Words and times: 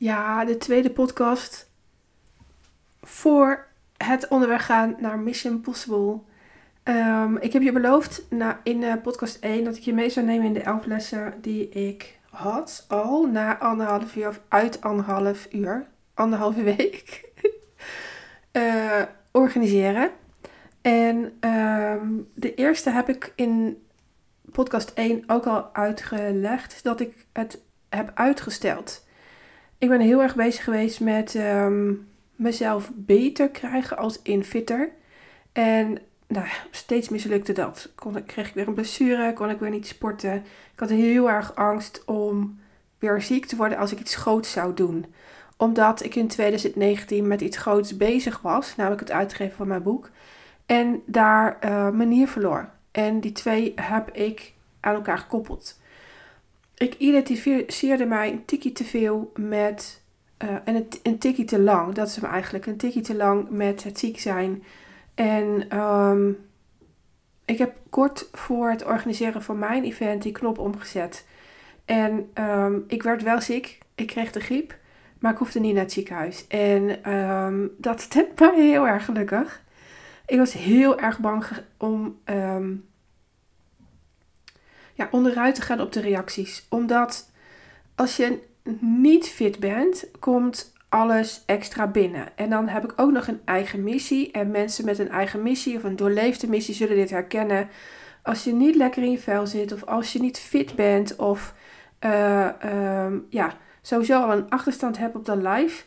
Ja, 0.00 0.44
de 0.44 0.56
tweede 0.56 0.90
podcast 0.90 1.70
voor 3.00 3.66
het 3.96 4.28
onderweg 4.28 4.66
gaan 4.66 4.96
naar 4.98 5.18
Mission 5.18 5.60
Possible. 5.60 6.18
Ehm, 6.82 7.36
ik 7.36 7.52
heb 7.52 7.62
je 7.62 7.72
beloofd 7.72 8.26
na, 8.30 8.60
in 8.62 8.82
uh, 8.82 8.94
podcast 9.02 9.38
1 9.38 9.64
dat 9.64 9.76
ik 9.76 9.82
je 9.82 9.92
mee 9.92 10.10
zou 10.10 10.26
nemen 10.26 10.46
in 10.46 10.52
de 10.52 10.62
11 10.62 10.86
lessen 10.86 11.34
die 11.40 11.68
ik 11.68 12.18
had 12.30 12.84
al 12.88 13.26
na 13.26 13.58
anderhalf 13.58 14.16
uur 14.16 14.28
of 14.28 14.40
uit 14.48 14.80
anderhalf 14.80 15.48
uur, 15.52 15.86
anderhalve 16.14 16.62
week, 16.62 17.30
uh, 18.52 19.02
organiseren. 19.32 20.10
En 20.80 21.36
ehm, 21.40 22.08
de 22.34 22.54
eerste 22.54 22.90
heb 22.90 23.08
ik 23.08 23.32
in 23.36 23.82
podcast 24.52 24.92
1 24.92 25.24
ook 25.26 25.46
al 25.46 25.74
uitgelegd 25.74 26.84
dat 26.84 27.00
ik 27.00 27.26
het 27.32 27.60
heb 27.88 28.10
uitgesteld. 28.14 29.06
Ik 29.78 29.88
ben 29.88 30.00
heel 30.00 30.22
erg 30.22 30.34
bezig 30.34 30.64
geweest 30.64 31.00
met 31.00 31.34
um, 31.34 32.08
mezelf 32.36 32.90
beter 32.94 33.50
krijgen 33.50 33.96
als 33.96 34.22
infitter. 34.22 34.90
En 35.52 35.98
nou, 36.26 36.46
steeds 36.70 37.08
mislukte 37.08 37.52
dat. 37.52 37.90
Kon, 37.94 38.16
ik, 38.16 38.26
kreeg 38.26 38.48
ik 38.48 38.54
weer 38.54 38.68
een 38.68 38.74
blessure, 38.74 39.32
kon 39.32 39.50
ik 39.50 39.58
weer 39.58 39.70
niet 39.70 39.86
sporten. 39.86 40.34
Ik 40.72 40.80
had 40.80 40.88
heel 40.88 41.30
erg 41.30 41.54
angst 41.54 42.04
om 42.04 42.60
weer 42.98 43.22
ziek 43.22 43.46
te 43.46 43.56
worden 43.56 43.78
als 43.78 43.92
ik 43.92 44.00
iets 44.00 44.16
groots 44.16 44.52
zou 44.52 44.74
doen. 44.74 45.06
Omdat 45.56 46.04
ik 46.04 46.14
in 46.14 46.28
2019 46.28 47.26
met 47.26 47.40
iets 47.40 47.56
groots 47.56 47.96
bezig 47.96 48.40
was, 48.40 48.76
namelijk 48.76 49.00
het 49.00 49.10
uitgeven 49.10 49.56
van 49.56 49.68
mijn 49.68 49.82
boek. 49.82 50.10
En 50.66 51.02
daar 51.06 51.58
uh, 51.64 51.90
manier 51.90 52.28
verloor. 52.28 52.68
En 52.90 53.20
die 53.20 53.32
twee 53.32 53.72
heb 53.76 54.10
ik 54.10 54.52
aan 54.80 54.94
elkaar 54.94 55.18
gekoppeld. 55.18 55.80
Ik 56.78 56.94
identificeerde 56.94 58.04
mij 58.04 58.32
een 58.32 58.44
tikkie 58.44 58.72
te 58.72 58.84
veel 58.84 59.32
met. 59.36 60.02
Uh, 60.44 60.50
en 60.64 60.86
een, 61.02 61.18
tikkie 61.18 61.44
te 61.44 61.60
lang. 61.60 61.94
Dat 61.94 62.08
is 62.08 62.16
hem 62.16 62.30
eigenlijk. 62.30 62.66
Een 62.66 62.76
tikkie 62.76 63.02
te 63.02 63.14
lang 63.14 63.50
met 63.50 63.84
het 63.84 63.98
ziek 63.98 64.18
zijn. 64.20 64.62
En 65.14 65.78
um, 65.78 66.38
ik 67.44 67.58
heb 67.58 67.76
kort 67.90 68.28
voor 68.32 68.70
het 68.70 68.84
organiseren 68.84 69.42
van 69.42 69.58
mijn 69.58 69.84
event 69.84 70.22
die 70.22 70.32
knop 70.32 70.58
omgezet. 70.58 71.26
En 71.84 72.30
um, 72.34 72.84
ik 72.86 73.02
werd 73.02 73.22
wel 73.22 73.40
ziek. 73.40 73.78
Ik 73.94 74.06
kreeg 74.06 74.32
de 74.32 74.40
griep. 74.40 74.76
Maar 75.18 75.32
ik 75.32 75.38
hoefde 75.38 75.60
niet 75.60 75.74
naar 75.74 75.82
het 75.82 75.92
ziekenhuis. 75.92 76.46
En 76.46 77.12
um, 77.12 77.70
dat 77.78 78.00
stemt 78.10 78.40
mij 78.40 78.54
heel 78.54 78.86
erg 78.86 79.04
gelukkig. 79.04 79.62
Ik 80.26 80.38
was 80.38 80.52
heel 80.52 80.98
erg 80.98 81.18
bang 81.18 81.44
om 81.76 82.18
ja, 84.98 85.08
onderuit 85.10 85.54
te 85.54 85.62
gaan 85.62 85.80
op 85.80 85.92
de 85.92 86.00
reacties. 86.00 86.66
Omdat 86.68 87.30
als 87.94 88.16
je 88.16 88.38
niet 88.80 89.28
fit 89.28 89.58
bent, 89.58 90.10
komt 90.18 90.72
alles 90.88 91.42
extra 91.46 91.86
binnen. 91.86 92.36
En 92.36 92.50
dan 92.50 92.68
heb 92.68 92.84
ik 92.84 92.92
ook 92.96 93.12
nog 93.12 93.26
een 93.26 93.40
eigen 93.44 93.82
missie. 93.82 94.30
En 94.30 94.50
mensen 94.50 94.84
met 94.84 94.98
een 94.98 95.10
eigen 95.10 95.42
missie 95.42 95.76
of 95.76 95.84
een 95.84 95.96
doorleefde 95.96 96.48
missie 96.48 96.74
zullen 96.74 96.96
dit 96.96 97.10
herkennen. 97.10 97.68
Als 98.22 98.44
je 98.44 98.52
niet 98.52 98.74
lekker 98.74 99.02
in 99.02 99.10
je 99.10 99.18
vel 99.18 99.46
zit, 99.46 99.72
of 99.72 99.84
als 99.84 100.12
je 100.12 100.20
niet 100.20 100.38
fit 100.38 100.74
bent, 100.74 101.16
of 101.16 101.54
uh, 102.04 102.48
um, 103.04 103.26
ja, 103.30 103.54
sowieso 103.82 104.22
al 104.22 104.32
een 104.32 104.50
achterstand 104.50 104.98
hebt 104.98 105.16
op 105.16 105.24
de 105.24 105.36
live, 105.36 105.84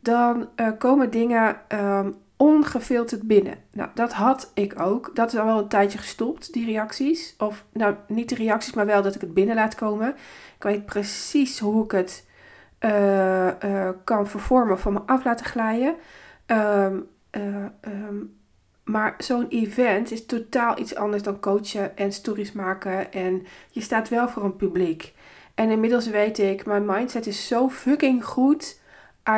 dan 0.00 0.48
uh, 0.56 0.68
komen 0.78 1.10
dingen 1.10 1.56
um, 1.68 2.14
ongefilterd 2.36 3.22
binnen. 3.22 3.58
Nou, 3.72 3.90
dat 3.94 4.12
had 4.12 4.50
ik 4.54 4.80
ook. 4.80 5.10
Dat 5.14 5.32
is 5.32 5.38
al 5.38 5.46
wel 5.46 5.58
een 5.58 5.68
tijdje 5.68 5.98
gestopt, 5.98 6.52
die 6.52 6.66
reacties. 6.66 7.34
Of 7.38 7.64
nou, 7.72 7.94
niet 8.08 8.28
de 8.28 8.34
reacties, 8.34 8.74
maar 8.74 8.86
wel 8.86 9.02
dat 9.02 9.14
ik 9.14 9.20
het 9.20 9.34
binnen 9.34 9.54
laat 9.54 9.74
komen. 9.74 10.08
Ik 10.56 10.62
weet 10.62 10.86
precies 10.86 11.58
hoe 11.58 11.84
ik 11.84 11.90
het 11.90 12.26
uh, 12.80 13.46
uh, 13.64 13.88
kan 14.04 14.26
vervormen, 14.26 14.78
van 14.78 14.92
me 14.92 15.00
af 15.06 15.24
laten 15.24 15.46
glijden. 15.46 15.94
Um, 16.46 17.08
uh, 17.30 17.64
um, 17.80 18.36
maar 18.84 19.14
zo'n 19.18 19.48
event 19.48 20.10
is 20.10 20.26
totaal 20.26 20.78
iets 20.78 20.94
anders 20.94 21.22
dan 21.22 21.40
coachen 21.40 21.96
en 21.96 22.12
stories 22.12 22.52
maken. 22.52 23.12
En 23.12 23.46
je 23.70 23.80
staat 23.80 24.08
wel 24.08 24.28
voor 24.28 24.44
een 24.44 24.56
publiek. 24.56 25.12
En 25.54 25.70
inmiddels 25.70 26.06
weet 26.06 26.38
ik, 26.38 26.66
mijn 26.66 26.84
mindset 26.84 27.26
is 27.26 27.46
zo 27.46 27.68
fucking 27.68 28.24
goed. 28.24 28.80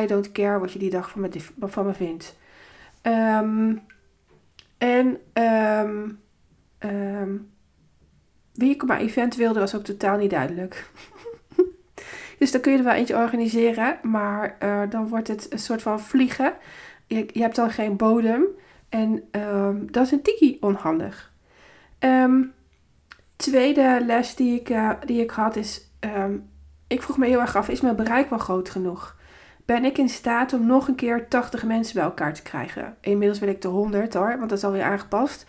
I 0.01 0.07
don't 0.07 0.33
care 0.33 0.59
wat 0.59 0.73
je 0.73 0.79
die 0.79 0.91
dag 0.91 1.11
van 1.11 1.21
me, 1.21 1.31
van 1.61 1.87
me 1.87 1.95
vindt. 1.95 2.37
Um, 3.07 3.83
en 4.79 5.19
um, 5.33 6.21
um, 6.79 7.51
wie 8.53 8.71
ik 8.71 8.85
mijn 8.85 9.01
event 9.01 9.37
wilde 9.37 9.61
was 9.61 9.75
ook 9.75 9.85
totaal 9.85 10.17
niet 10.17 10.31
duidelijk. 10.31 10.91
dus 12.39 12.51
dan 12.51 12.61
kun 12.61 12.73
je 12.73 12.79
er 12.79 12.85
wel 12.85 12.93
eentje 12.93 13.17
organiseren, 13.17 13.99
maar 14.03 14.57
uh, 14.63 14.83
dan 14.91 15.09
wordt 15.09 15.29
het 15.29 15.47
een 15.53 15.59
soort 15.59 15.83
van 15.83 16.01
vliegen. 16.01 16.55
Je, 17.07 17.29
je 17.33 17.41
hebt 17.41 17.57
dan 17.57 17.71
geen 17.71 17.97
bodem 17.97 18.45
en 18.89 19.29
dat 19.91 20.05
is 20.05 20.11
een 20.11 20.23
tiki 20.23 20.57
onhandig. 20.61 21.33
tweede 23.37 24.03
les 24.07 24.35
die 24.35 24.61
ik, 24.61 24.69
uh, 24.69 24.91
die 25.05 25.23
ik 25.23 25.31
had 25.31 25.57
is, 25.57 25.91
ik 26.87 27.03
vroeg 27.03 27.19
me 27.19 27.27
heel 27.27 27.41
erg 27.41 27.57
af, 27.57 27.69
is 27.69 27.81
mijn 27.81 27.97
bereik 27.97 28.31
wel 28.31 28.39
groot 28.39 28.71
genoeg? 28.71 29.17
Ben 29.67 29.85
ik 29.85 29.99
in 29.99 30.09
staat 30.09 30.53
om 30.53 30.67
nog 30.67 30.89
een 30.89 30.95
keer 30.95 31.29
80 31.29 31.65
mensen 31.65 31.95
bij 31.95 32.05
elkaar 32.05 32.35
te 32.35 32.43
krijgen. 32.43 32.97
Inmiddels 33.01 33.39
wil 33.39 33.49
ik 33.49 33.63
de 33.63 33.69
100 33.69 34.15
hoor, 34.15 34.37
want 34.39 34.49
dat 34.49 34.59
is 34.59 34.65
alweer 34.65 34.83
aangepast. 34.83 35.47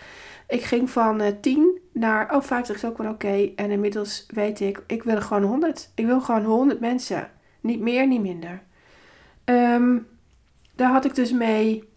Ik 0.47 0.63
ging 0.63 0.89
van 0.89 1.22
uh, 1.22 1.28
eh, 1.28 1.35
10 1.41 1.79
naar, 1.94 2.35
oh 2.35 2.41
50 2.41 2.75
is 2.75 2.85
ook 2.85 2.97
wel 2.97 3.11
oké. 3.11 3.51
En 3.55 3.72
inmiddels 3.72 4.25
weet 4.29 4.59
ik, 4.59 4.83
ik 4.88 5.03
wil 5.03 5.22
gewoon 5.22 5.44
100. 5.44 5.91
Ik 5.95 6.05
wil 6.05 6.22
gewoon 6.22 6.44
100 6.44 6.79
mensen. 6.79 7.29
Niet 7.61 7.79
meer, 7.79 8.07
niet 8.07 8.22
minder. 8.22 8.61
Um, 9.45 10.07
daar 10.75 10.91
had 10.91 11.05
ik 11.05 11.16
dus 11.16 11.31
mee 11.31 11.89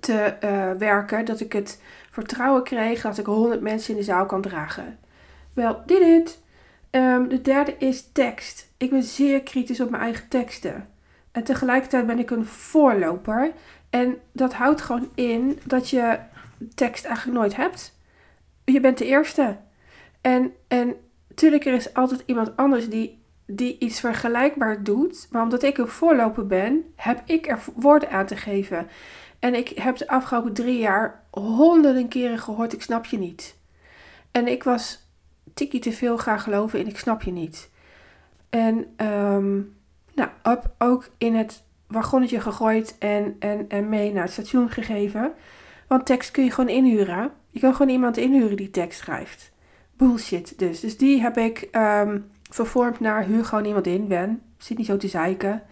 te 0.00 0.36
uh, 0.44 0.70
werken. 0.78 1.24
Dat 1.24 1.40
ik 1.40 1.52
het 1.52 1.82
vertrouwen 2.10 2.62
kreeg 2.62 3.02
dat 3.02 3.18
ik 3.18 3.26
100 3.26 3.60
mensen 3.60 3.92
in 3.92 3.98
de 3.98 4.04
zaal 4.04 4.26
kan 4.26 4.40
dragen. 4.40 4.98
Wel, 5.52 5.82
dit 5.86 6.00
it. 6.00 6.42
Um, 6.90 7.28
de 7.28 7.40
derde 7.40 7.76
is 7.78 8.12
tekst. 8.12 8.72
Ik 8.76 8.90
ben 8.90 9.02
zeer 9.02 9.42
kritisch 9.42 9.80
op 9.80 9.90
mijn 9.90 10.02
eigen 10.02 10.28
teksten. 10.28 10.88
En 11.32 11.44
tegelijkertijd 11.44 12.06
ben 12.06 12.18
ik 12.18 12.30
een 12.30 12.46
voorloper. 12.46 13.52
En 13.90 14.18
dat 14.32 14.52
houdt 14.52 14.80
gewoon 14.80 15.10
in 15.14 15.58
dat 15.64 15.90
je 15.90 16.18
tekst 16.74 17.04
eigenlijk 17.04 17.38
nooit 17.38 17.56
hebt. 17.56 17.98
Je 18.64 18.80
bent 18.80 18.98
de 18.98 19.06
eerste. 19.06 19.56
En, 20.20 20.52
en 20.68 20.94
natuurlijk, 21.28 21.64
er 21.64 21.72
is 21.74 21.94
altijd 21.94 22.22
iemand 22.26 22.56
anders 22.56 22.88
die, 22.88 23.22
die 23.46 23.78
iets 23.78 24.00
vergelijkbaar 24.00 24.82
doet. 24.82 25.28
Maar 25.30 25.42
omdat 25.42 25.62
ik 25.62 25.78
een 25.78 25.88
voorloper 25.88 26.46
ben, 26.46 26.84
heb 26.96 27.22
ik 27.24 27.48
er 27.48 27.58
woorden 27.74 28.10
aan 28.10 28.26
te 28.26 28.36
geven. 28.36 28.88
En 29.38 29.54
ik 29.54 29.68
heb 29.68 29.96
de 29.96 30.08
afgelopen 30.08 30.52
drie 30.52 30.78
jaar 30.78 31.24
honderden 31.30 32.08
keren 32.08 32.38
gehoord: 32.38 32.72
ik 32.72 32.82
snap 32.82 33.04
je 33.04 33.18
niet. 33.18 33.56
En 34.30 34.46
ik 34.46 34.62
was 34.62 35.08
tikkie 35.54 35.80
te 35.80 35.92
veel 35.92 36.18
gaan 36.18 36.40
geloven 36.40 36.78
in: 36.78 36.86
ik 36.86 36.98
snap 36.98 37.22
je 37.22 37.32
niet. 37.32 37.70
En 38.50 39.06
um, 39.06 39.76
nou, 40.14 40.30
ook 40.78 41.08
in 41.18 41.34
het 41.34 41.62
wagonnetje 41.86 42.40
gegooid 42.40 42.96
en, 42.98 43.36
en, 43.38 43.68
en 43.68 43.88
mee 43.88 44.12
naar 44.12 44.22
het 44.22 44.32
station 44.32 44.70
gegeven. 44.70 45.32
Want 45.86 46.06
tekst 46.06 46.30
kun 46.30 46.44
je 46.44 46.50
gewoon 46.50 46.70
inhuren. 46.70 47.30
Je 47.50 47.60
kan 47.60 47.74
gewoon 47.74 47.92
iemand 47.92 48.16
inhuren 48.16 48.56
die 48.56 48.70
tekst 48.70 48.98
schrijft. 48.98 49.52
Bullshit 49.96 50.58
dus. 50.58 50.80
Dus 50.80 50.96
die 50.96 51.20
heb 51.20 51.38
ik 51.38 51.68
um, 51.72 52.30
vervormd 52.50 53.00
naar 53.00 53.24
huur 53.24 53.44
gewoon 53.44 53.64
iemand 53.64 53.86
in. 53.86 54.08
Ben, 54.08 54.42
zit 54.58 54.78
niet 54.78 54.86
zo 54.86 54.96
te 54.96 55.08
zeiken. 55.08 55.62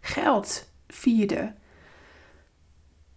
Geld, 0.00 0.70
vierde. 0.88 1.52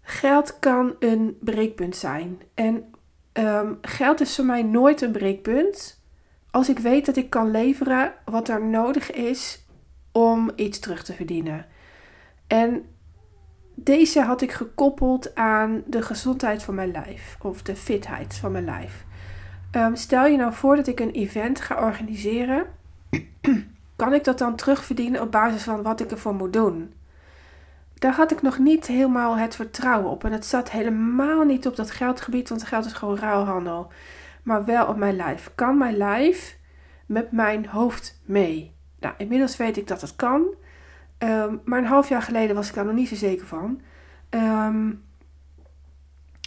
Geld 0.01 0.59
kan 0.59 0.95
een 0.99 1.37
breekpunt 1.39 1.95
zijn. 1.95 2.41
En 2.53 2.93
um, 3.33 3.77
geld 3.81 4.21
is 4.21 4.35
voor 4.35 4.45
mij 4.45 4.63
nooit 4.63 5.01
een 5.01 5.11
breekpunt. 5.11 6.01
Als 6.51 6.69
ik 6.69 6.79
weet 6.79 7.05
dat 7.05 7.15
ik 7.15 7.29
kan 7.29 7.51
leveren 7.51 8.13
wat 8.25 8.49
er 8.49 8.65
nodig 8.65 9.11
is 9.11 9.62
om 10.13 10.51
iets 10.55 10.79
terug 10.79 11.03
te 11.03 11.13
verdienen. 11.13 11.65
En 12.47 12.85
deze 13.75 14.21
had 14.21 14.41
ik 14.41 14.51
gekoppeld 14.51 15.35
aan 15.35 15.83
de 15.85 16.01
gezondheid 16.01 16.63
van 16.63 16.75
mijn 16.75 16.91
lijf 16.91 17.37
of 17.41 17.61
de 17.61 17.75
fitheid 17.75 18.35
van 18.35 18.51
mijn 18.51 18.65
lijf. 18.65 19.05
Um, 19.71 19.95
stel 19.95 20.25
je 20.25 20.37
nou 20.37 20.53
voor 20.53 20.75
dat 20.75 20.87
ik 20.87 20.99
een 20.99 21.11
event 21.11 21.61
ga 21.61 21.85
organiseren, 21.85 22.65
kan 23.95 24.13
ik 24.13 24.23
dat 24.23 24.37
dan 24.37 24.55
terugverdienen 24.55 25.21
op 25.21 25.31
basis 25.31 25.63
van 25.63 25.81
wat 25.81 25.99
ik 25.99 26.11
ervoor 26.11 26.35
moet 26.35 26.53
doen? 26.53 26.93
Daar 28.03 28.13
had 28.13 28.31
ik 28.31 28.41
nog 28.41 28.57
niet 28.57 28.87
helemaal 28.87 29.37
het 29.37 29.55
vertrouwen 29.55 30.11
op. 30.11 30.23
En 30.23 30.31
het 30.31 30.45
zat 30.45 30.71
helemaal 30.71 31.43
niet 31.43 31.67
op 31.67 31.75
dat 31.75 31.91
geldgebied, 31.91 32.49
want 32.49 32.63
geld 32.63 32.85
is 32.85 32.93
gewoon 32.93 33.17
ruilhandel. 33.17 33.91
Maar 34.43 34.65
wel 34.65 34.87
op 34.87 34.97
mijn 34.97 35.15
lijf. 35.15 35.51
Kan 35.55 35.77
mijn 35.77 35.97
lijf 35.97 36.57
met 37.05 37.31
mijn 37.31 37.67
hoofd 37.67 38.21
mee? 38.25 38.72
Nou, 39.03 39.15
inmiddels 39.17 39.57
weet 39.57 39.77
ik 39.77 39.87
dat 39.87 40.01
het 40.01 40.15
kan. 40.15 40.45
Um, 41.19 41.61
maar 41.65 41.79
een 41.79 41.85
half 41.85 42.09
jaar 42.09 42.21
geleden 42.21 42.55
was 42.55 42.69
ik 42.69 42.75
daar 42.75 42.85
nog 42.85 42.93
niet 42.93 43.07
zo 43.07 43.15
zeker 43.15 43.47
van. 43.47 43.81
Um, 44.29 45.03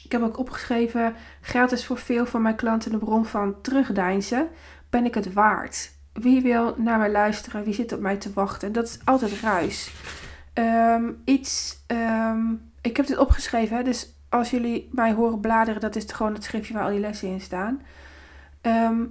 ik 0.04 0.12
heb 0.12 0.22
ook 0.22 0.38
opgeschreven: 0.38 1.14
geld 1.40 1.72
is 1.72 1.86
voor 1.86 1.98
veel 1.98 2.26
van 2.26 2.42
mijn 2.42 2.56
klanten 2.56 2.92
een 2.92 2.98
bron 2.98 3.26
van 3.26 3.60
terugdeinzen. 3.60 4.48
Ben 4.90 5.04
ik 5.04 5.14
het 5.14 5.32
waard? 5.32 5.92
Wie 6.12 6.42
wil 6.42 6.74
naar 6.76 6.98
mij 6.98 7.10
luisteren? 7.10 7.64
Wie 7.64 7.74
zit 7.74 7.92
op 7.92 8.00
mij 8.00 8.16
te 8.16 8.32
wachten? 8.32 8.68
En 8.68 8.74
dat 8.74 8.84
is 8.84 8.98
altijd 9.04 9.40
ruis. 9.40 9.92
Ehm, 10.52 11.12
iets, 11.24 11.82
ehm, 11.86 12.52
ik 12.80 12.96
heb 12.96 13.06
dit 13.06 13.18
opgeschreven, 13.18 13.76
hè, 13.76 13.82
dus 13.82 14.12
als 14.28 14.50
jullie 14.50 14.88
mij 14.92 15.12
horen 15.12 15.40
bladeren, 15.40 15.80
dat 15.80 15.96
is 15.96 16.04
gewoon 16.12 16.34
het 16.34 16.44
schriftje 16.44 16.74
waar 16.74 16.82
al 16.82 16.90
die 16.90 17.00
lessen 17.00 17.28
in 17.28 17.40
staan. 17.40 17.82
Ehm, 18.60 19.04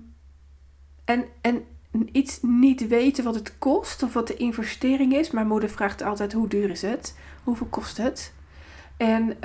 en, 1.05 1.25
en 1.41 1.65
iets 2.11 2.39
niet 2.41 2.87
weten 2.87 3.23
wat 3.23 3.35
het 3.35 3.57
kost 3.57 4.03
of 4.03 4.13
wat 4.13 4.27
de 4.27 4.35
investering 4.35 5.13
is. 5.13 5.31
Mijn 5.31 5.47
moeder 5.47 5.69
vraagt 5.69 6.01
altijd 6.01 6.33
hoe 6.33 6.47
duur 6.47 6.69
is 6.69 6.81
het? 6.81 7.17
Hoeveel 7.43 7.67
kost 7.67 7.97
het? 7.97 8.33
En 8.97 9.37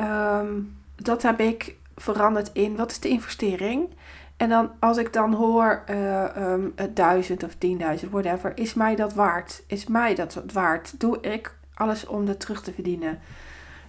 dat 0.97 1.23
heb 1.23 1.41
ik 1.41 1.77
veranderd 1.97 2.51
in 2.53 2.77
wat 2.77 2.91
is 2.91 3.01
de 3.01 3.09
investering? 3.09 3.89
En 4.37 4.49
dan 4.49 4.71
als 4.79 4.97
ik 4.97 5.13
dan 5.13 5.33
hoor 5.33 5.85
uh, 5.91 6.37
um, 6.37 6.75
duizend 6.95 7.43
of 7.43 7.55
tienduizend, 7.55 8.11
whatever, 8.13 8.53
is 8.59 8.75
mij 8.75 8.97
dat 8.97 9.15
waard? 9.15 9.63
Is 9.67 9.87
mij 9.87 10.15
dat 10.15 10.43
waard? 10.53 11.01
Doe 11.01 11.21
ik 11.21 11.57
alles 11.75 12.07
om 12.07 12.27
dat 12.27 12.41
terug 12.41 12.63
te 12.63 12.73
verdienen? 12.73 13.19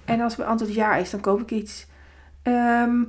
En 0.06 0.22
als 0.22 0.36
mijn 0.36 0.50
antwoord 0.50 0.74
ja 0.74 0.96
is, 0.96 1.10
dan 1.10 1.20
koop 1.20 1.42
ik 1.42 1.52
iets. 1.52 1.88
Ehm, 2.42 3.04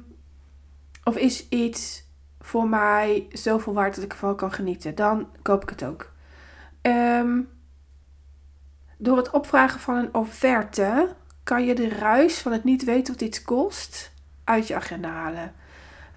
of 1.04 1.16
is 1.16 1.48
iets 1.48 2.04
voor 2.42 2.68
mij 2.68 3.26
zoveel 3.32 3.72
waard 3.72 3.94
dat 3.94 4.04
ik 4.04 4.12
ervan 4.12 4.36
kan 4.36 4.52
genieten? 4.52 4.94
Dan 4.94 5.28
koop 5.42 5.62
ik 5.62 5.68
het 5.68 5.84
ook. 5.84 6.10
Ehm, 6.80 7.40
door 8.98 9.16
het 9.16 9.30
opvragen 9.30 9.80
van 9.80 9.96
een 9.96 10.14
offerte 10.14 11.08
kan 11.42 11.64
je 11.64 11.74
de 11.74 11.88
ruis 11.88 12.38
van 12.38 12.52
het 12.52 12.64
niet 12.64 12.84
weten 12.84 13.12
wat 13.12 13.22
iets 13.22 13.42
kost 13.42 14.12
uit 14.44 14.66
je 14.66 14.74
agenda 14.74 15.08
halen. 15.08 15.52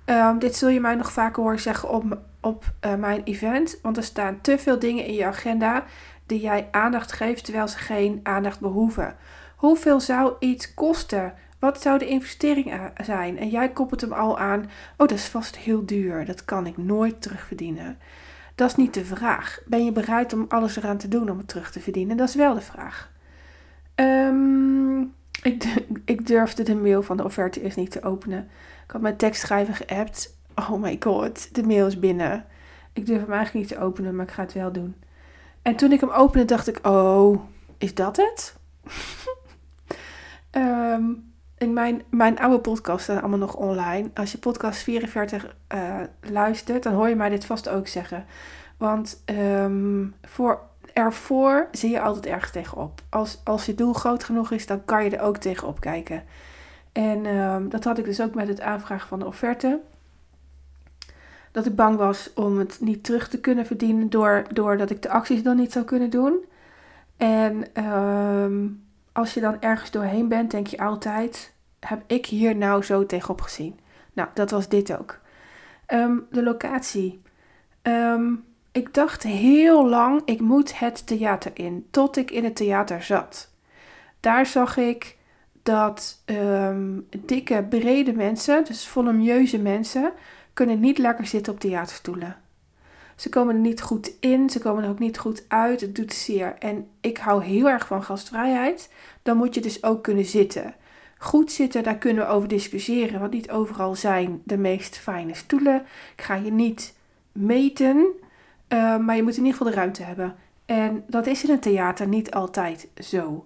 Um, 0.06 0.40
dit 0.40 0.56
zul 0.56 0.70
je 0.70 0.80
mij 0.80 0.96
nog 0.96 1.12
vaker 1.12 1.44
horen 1.44 1.60
zeggen 1.60 1.90
op, 1.90 2.18
op 2.40 2.64
uh, 2.86 2.96
mijn 2.96 3.24
event. 3.24 3.80
Want 3.82 3.98
er 3.98 4.04
staan 4.04 4.42
te 4.42 4.58
veel 4.58 4.80
dingen 4.80 5.06
in 5.06 5.14
je 5.14 5.26
agenda 5.26 5.84
die 6.26 6.40
jij 6.40 6.68
aandacht 6.72 7.12
geeft 7.12 7.44
terwijl 7.44 7.68
ze 7.68 7.78
geen 7.78 8.20
aandacht 8.24 8.60
behoeven. 8.60 9.16
Hoeveel 9.56 10.00
zou 10.00 10.34
iets 10.40 10.74
kosten? 10.74 11.34
Wat 11.66 11.82
zou 11.82 11.98
de 11.98 12.08
investering 12.08 12.92
zijn? 13.04 13.38
En 13.38 13.50
jij 13.50 13.70
koppelt 13.70 14.02
hem 14.02 14.14
al 14.14 14.40
aan. 14.40 14.62
Oh, 14.62 15.08
dat 15.08 15.12
is 15.12 15.28
vast 15.28 15.58
heel 15.58 15.86
duur. 15.86 16.26
Dat 16.26 16.46
kan 16.46 16.68
ik 16.68 16.78
nooit 16.78 17.22
terugverdienen. 17.22 17.98
Dat 18.56 18.70
is 18.70 18.76
niet 18.76 18.94
de 18.94 19.06
vraag. 19.06 19.60
Ben 19.66 19.86
je 19.86 19.92
bereid 19.92 20.34
om 20.34 20.46
alles 20.48 20.76
eraan 20.76 20.98
te 20.98 21.08
doen 21.08 21.30
om 21.30 21.38
het 21.38 21.48
terug 21.48 21.72
te 21.72 21.80
verdienen? 21.80 22.18
Dat 22.18 22.30
is 22.30 22.36
wel 22.36 22.54
de 22.54 22.62
vraag. 22.62 23.12
Um, 23.96 25.14
ik, 25.42 25.86
ik 26.06 26.28
durfde 26.28 26.64
de 26.64 26.76
mail 26.76 27.04
van 27.04 27.18
de 27.18 27.24
offerte 27.24 27.62
eerst 27.62 27.78
niet 27.78 27.92
te 27.92 28.04
openen. 28.04 28.50
Ik 28.86 28.92
had 28.92 29.02
mijn 29.02 29.18
tekstschrijver 29.18 29.76
geappt. 29.76 30.38
Oh 30.56 30.82
my 30.82 30.98
god, 31.00 31.56
de 31.56 31.64
mail 31.64 31.88
is 31.88 32.00
binnen. 32.00 32.46
Ik 32.94 33.06
durf 33.06 33.22
hem 33.22 33.32
eigenlijk 33.32 33.70
niet 33.70 33.78
te 33.78 33.84
openen, 33.84 34.16
maar 34.16 34.26
ik 34.26 34.32
ga 34.32 34.42
het 34.42 34.54
wel 34.54 34.72
doen. 34.72 34.96
En 35.62 35.76
toen 35.76 35.92
ik 35.92 36.00
hem 36.00 36.10
opende, 36.12 36.46
dacht 36.46 36.68
ik: 36.68 36.80
Oh, 36.88 37.42
is 37.78 37.94
dat 37.94 38.18
het? 38.18 38.56
um, 40.52 41.24
in 41.58 41.74
mijn, 41.74 42.04
mijn 42.10 42.40
oude 42.40 42.60
podcast 42.60 43.04
staan 43.04 43.20
allemaal 43.20 43.40
nog 43.40 43.56
online. 43.56 44.10
Als 44.14 44.32
je 44.32 44.38
podcast 44.38 44.82
44 44.82 45.56
uh, 45.74 46.00
eh, 46.02 46.08
luistert, 46.22 46.84
dan 46.84 46.94
hoor 46.94 47.10
je 47.10 47.16
mij 47.16 47.30
dit 47.30 47.46
vast 47.46 47.70
ook 47.70 47.88
zeggen. 47.88 48.26
Want 48.78 49.24
um, 49.26 50.16
voor 50.22 50.60
ervoor 50.94 51.68
zie 51.72 51.92
je 51.92 52.02
altijd 52.02 52.26
ergens 52.26 52.52
tegenop. 52.52 53.02
Als, 53.10 53.42
als 53.44 53.66
je 53.66 53.76
doel 53.76 53.94
groot 53.94 54.24
genoeg 54.24 54.52
is, 54.52 54.66
dan 54.66 54.86
kan 54.86 55.04
je 55.04 55.10
er 55.10 55.24
ook 55.24 55.38
tegenop 55.38 55.80
kijken. 55.80 56.24
En 56.92 57.26
um, 57.26 57.70
dat 57.70 57.84
had 57.84 57.98
ik 57.98 58.06
dus 58.06 58.22
ook 58.22 58.36
met 58.36 58.48
het 58.48 58.62
aanvragen 58.62 59.08
van 59.08 59.20
de 59.20 59.26
offerte. 59.26 59.80
Dat 61.52 61.66
ik 61.66 61.76
bang 61.76 61.98
was 61.98 62.34
om 62.34 62.58
het 62.58 62.78
niet 62.82 63.04
terug 63.04 63.30
te 63.30 63.40
kunnen 63.40 63.66
verdienen 63.66 64.10
door, 64.10 64.46
doordat 64.54 64.90
ik 64.90 65.02
de 65.02 65.10
acties 65.10 65.44
dan 65.44 65.56
niet 65.56 65.72
zou 65.72 65.86
kunnen 65.86 66.10
doen. 66.10 66.46
En 67.18 67.84
um, 67.84 68.85
als 69.16 69.34
je 69.34 69.40
dan 69.40 69.62
ergens 69.62 69.92
doorheen 69.92 70.28
bent, 70.28 70.52
denk 70.52 70.68
je 70.68 70.78
altijd: 70.78 71.54
heb 71.80 72.04
ik 72.08 72.26
hier 72.26 72.56
nou 72.56 72.84
zo 72.84 73.06
tegenop 73.06 73.42
gezien? 73.42 73.80
Nou, 74.14 74.30
dat 74.34 74.52
was 74.52 74.70
dit 74.70 74.98
ook. 75.00 75.20
Um, 75.88 76.28
de 76.32 76.44
locatie. 76.44 77.22
Um, 77.82 78.46
ik 78.72 78.94
dacht 78.94 79.24
heel 79.24 79.90
lang, 79.90 80.22
ik 80.26 80.40
moet 80.40 80.80
het 80.80 81.08
theater 81.08 81.52
in, 81.54 81.88
tot 81.92 82.18
ik 82.18 82.32
in 82.32 82.44
het 82.44 82.56
theater 82.56 83.04
zat. 83.04 83.54
Daar 84.20 84.46
zag 84.46 84.78
ik 84.78 85.18
dat 85.64 86.24
um, 86.26 87.08
dikke, 87.26 87.66
brede 87.70 88.14
mensen, 88.14 88.66
dus 88.66 88.88
volumineuze 88.88 89.60
mensen, 89.60 90.12
kunnen 90.54 90.80
niet 90.80 90.98
lekker 90.98 91.26
zitten 91.26 91.54
op 91.54 91.60
theaterstoelen. 91.60 92.36
Ze 93.16 93.30
komen 93.30 93.56
er 93.56 93.62
niet 93.62 93.82
goed 93.82 94.12
in, 94.20 94.50
ze 94.50 94.60
komen 94.60 94.84
er 94.84 94.90
ook 94.90 95.00
niet 95.00 95.18
goed 95.18 95.46
uit, 95.48 95.82
het 95.82 95.96
doet 95.96 96.14
zeer. 96.14 96.56
En 96.60 96.88
ik 97.02 97.18
hou 97.18 97.44
heel 97.44 97.70
erg 97.70 97.88
van 97.88 98.04
gastvrijheid, 98.04 98.90
dan 99.22 99.38
moet 99.38 99.56
je 99.56 99.62
dus 99.62 99.84
ook 99.84 100.04
kunnen 100.04 100.26
zitten. 100.26 100.76
Goed 101.18 101.52
zitten, 101.52 101.84
daar 101.84 101.98
kunnen 101.98 102.26
we 102.26 102.32
over 102.32 102.48
discussiëren, 102.48 103.20
want 103.20 103.32
niet 103.32 103.52
overal 103.52 103.96
zijn 103.96 104.42
de 104.44 104.58
meest 104.58 104.98
fijne 104.98 105.34
stoelen. 105.34 105.86
Ik 106.16 106.24
ga 106.24 106.36
je 106.36 106.52
niet 106.52 106.98
meten, 107.32 107.98
uh, 108.70 108.98
maar 108.98 109.16
je 109.16 109.24
moet 109.24 109.38
in 109.38 109.46
ieder 109.46 109.58
geval 109.58 109.72
de 109.74 109.78
ruimte 109.78 110.04
hebben. 110.04 110.36
En 110.66 111.04
dat 111.08 111.28
is 111.28 111.44
in 111.44 111.50
een 111.50 111.60
theater 111.60 112.08
niet 112.08 112.32
altijd 112.32 112.88
zo. 112.98 113.46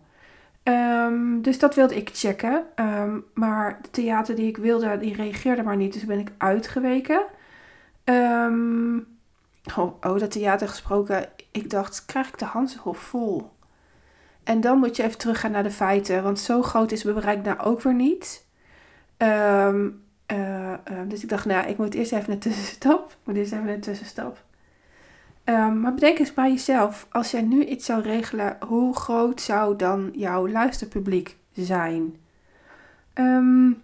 Um, 0.64 1.42
dus 1.42 1.60
dat 1.60 1.76
wilde 1.76 1.96
ik 1.96 2.10
checken. 2.14 2.64
Um, 2.76 3.26
maar 3.34 3.80
de 3.82 3.90
theater 3.90 4.36
die 4.36 4.48
ik 4.48 4.58
wilde, 4.58 4.98
die 4.98 5.16
reageerde 5.16 5.64
maar 5.64 5.76
niet. 5.76 5.94
Dus 5.94 6.06
ben 6.06 6.20
ik 6.20 6.32
uitgeweken. 6.38 7.22
Um, 8.04 9.08
oh, 9.78 9.94
oh, 10.02 10.20
dat 10.20 10.32
theater 10.32 10.68
gesproken. 10.68 11.30
Ik 11.52 11.70
dacht, 11.70 12.06
krijg 12.06 12.28
ik 12.28 12.40
de 12.40 12.46
Hanshof 12.46 12.98
vol? 12.98 13.52
En 14.44 14.62
dan 14.62 14.78
moet 14.78 14.96
je 14.96 15.04
even 15.04 15.18
teruggaan 15.18 15.52
naar 15.52 15.64
de 15.64 15.72
feiten. 15.72 16.24
Want 16.24 16.40
zo 16.40 16.62
groot 16.62 16.92
is 16.92 17.04
mijn 17.04 17.16
bereik 17.16 17.44
nou 17.44 17.60
ook 17.60 17.82
weer 17.82 17.94
niet. 17.94 18.46
Um, 19.18 20.04
uh, 20.32 20.74
dus 21.08 21.24
ik 21.24 21.30
dacht, 21.30 21.46
nou, 21.46 21.68
ik 21.68 21.78
moet 21.78 21.94
eerst 21.94 22.12
even 22.12 22.34
een 22.34 22.40
tussenstap. 22.40 23.10
Ik 23.12 23.18
moet 23.24 23.36
eerst 23.36 23.52
even 23.52 23.68
een 23.68 23.80
tussenstap. 23.80 24.44
Um, 25.46 25.80
maar 25.80 25.94
bedenk 25.94 26.20
eens 26.20 26.34
bij 26.34 26.50
jezelf, 26.50 27.08
als 27.12 27.32
jij 27.32 27.42
nu 27.42 27.66
iets 27.66 27.86
zou 27.86 28.02
regelen, 28.02 28.58
hoe 28.68 28.96
groot 28.96 29.42
zou 29.42 29.76
dan 29.76 30.12
jouw 30.14 30.48
luisterpubliek 30.48 31.38
zijn? 31.54 32.16
Um, 33.14 33.82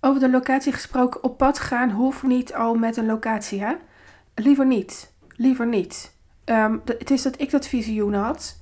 over 0.00 0.20
de 0.20 0.30
locatie 0.30 0.72
gesproken, 0.72 1.24
op 1.24 1.38
pad 1.38 1.58
gaan 1.58 1.90
hoeft 1.90 2.22
niet 2.22 2.54
al 2.54 2.74
met 2.74 2.96
een 2.96 3.06
locatie, 3.06 3.62
hè? 3.62 3.74
Liever 4.34 4.66
niet. 4.66 5.12
Liever 5.36 5.66
niet. 5.66 6.16
Um, 6.44 6.82
het 6.84 7.10
is 7.10 7.22
dat 7.22 7.40
ik 7.40 7.50
dat 7.50 7.68
visioen 7.68 8.14
had. 8.14 8.56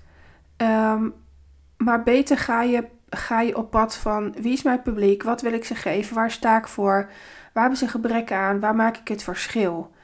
maar 1.77 2.03
beter 2.05 2.39
ga 2.39 2.63
je, 2.63 2.85
ga 3.11 3.41
je 3.41 3.57
op 3.57 3.71
pad 3.71 3.97
van 3.97 4.35
wie 4.41 4.53
is 4.53 4.63
mijn 4.63 4.83
publiek? 4.83 5.23
Wat 5.23 5.41
wil 5.41 5.53
ik 5.53 5.65
ze 5.65 5.75
geven? 5.75 6.15
Waar 6.15 6.31
sta 6.31 6.59
ik 6.59 6.67
voor? 6.67 7.11
Waar 7.53 7.63
hebben 7.63 7.79
ze 7.79 7.89
gebrek 7.89 8.33
aan? 8.33 8.61
Waar 8.61 8.75
maak 8.75 8.97
ik 8.97 9.09
het 9.09 9.23
verschil? 9.23 9.95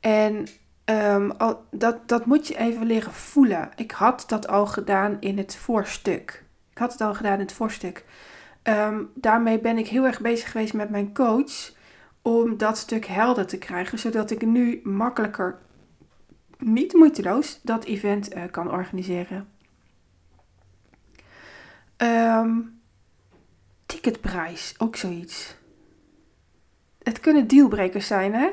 En 0.00 0.46
um, 0.84 1.30
al, 1.30 1.64
dat, 1.70 2.08
dat 2.08 2.26
moet 2.26 2.46
je 2.46 2.58
even 2.58 2.86
leren 2.86 3.12
voelen. 3.12 3.70
Ik 3.76 3.90
had 3.90 4.24
dat 4.26 4.48
al 4.48 4.66
gedaan 4.66 5.16
in 5.20 5.38
het 5.38 5.56
voorstuk. 5.56 6.44
Ik 6.70 6.78
had 6.78 6.92
het 6.92 7.00
al 7.00 7.14
gedaan 7.14 7.32
in 7.32 7.40
het 7.40 7.52
voorstuk. 7.52 8.04
Um, 8.68 9.10
daarmee 9.14 9.60
ben 9.60 9.78
ik 9.78 9.88
heel 9.88 10.04
erg 10.04 10.20
bezig 10.20 10.50
geweest 10.50 10.74
met 10.74 10.90
mijn 10.90 11.14
coach. 11.14 11.72
Om 12.22 12.56
dat 12.56 12.78
stuk 12.78 13.06
helder 13.06 13.46
te 13.46 13.58
krijgen. 13.58 13.98
Zodat 13.98 14.30
ik 14.30 14.46
nu 14.46 14.80
makkelijker, 14.84 15.58
niet 16.58 16.92
moeiteloos, 16.92 17.60
dat 17.62 17.84
event 17.84 18.34
uh, 18.34 18.42
kan 18.50 18.70
organiseren. 18.70 19.48
Um, 21.96 22.80
ticketprijs, 23.86 24.74
ook 24.78 24.96
zoiets. 24.96 25.56
Het 27.02 27.20
kunnen 27.20 27.46
dealbrekers 27.46 28.06
zijn, 28.06 28.34
hè? 28.34 28.50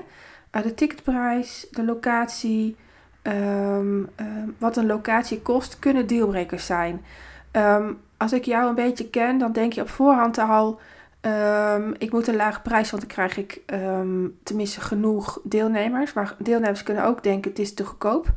uh, 0.51 0.63
de 0.63 0.73
ticketprijs, 0.73 1.67
de 1.71 1.83
locatie, 1.83 2.75
ehm, 3.21 4.03
ehm, 4.15 4.49
wat 4.57 4.77
een 4.77 4.85
locatie 4.85 5.41
kost, 5.41 5.79
kunnen 5.79 6.07
deelbrekers 6.07 6.65
zijn. 6.65 7.05
Ehm, 7.51 7.93
als 8.25 8.33
ik 8.33 8.45
jou 8.45 8.69
een 8.69 8.75
beetje 8.75 9.09
ken, 9.09 9.37
dan 9.37 9.51
denk 9.51 9.73
je 9.73 9.81
op 9.81 9.89
voorhand 9.89 10.37
al, 10.37 10.79
ik 11.97 12.11
moet 12.11 12.27
een 12.27 12.35
lage 12.35 12.61
prijs, 12.61 12.91
want 12.91 13.01
dan 13.01 13.11
krijg 13.11 13.37
ik 13.37 13.61
tenminste 14.43 14.81
genoeg 14.81 15.39
deelnemers. 15.43 16.13
Maar 16.13 16.35
deelnemers 16.39 16.83
kunnen 16.83 17.05
ook 17.05 17.23
denken, 17.23 17.49
het 17.51 17.59
is 17.59 17.73
te 17.73 17.85
goedkoop. 17.85 18.33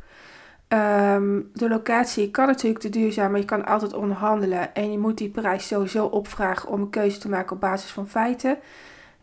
de 1.53 1.69
locatie 1.69 2.31
kan 2.31 2.47
natuurlijk 2.47 2.81
te 2.81 2.89
duur 2.89 3.11
zijn, 3.11 3.31
maar 3.31 3.39
je 3.39 3.45
kan 3.45 3.65
altijd 3.65 3.93
onderhandelen. 3.93 4.73
En 4.73 4.91
je 4.91 4.97
moet 4.97 5.17
die 5.17 5.29
prijs 5.29 5.67
sowieso 5.67 6.05
opvragen 6.05 6.69
om 6.69 6.81
een 6.81 6.89
keuze 6.89 7.19
te 7.19 7.29
maken 7.29 7.55
op 7.55 7.61
basis 7.61 7.91
van 7.91 8.07
feiten. 8.07 8.57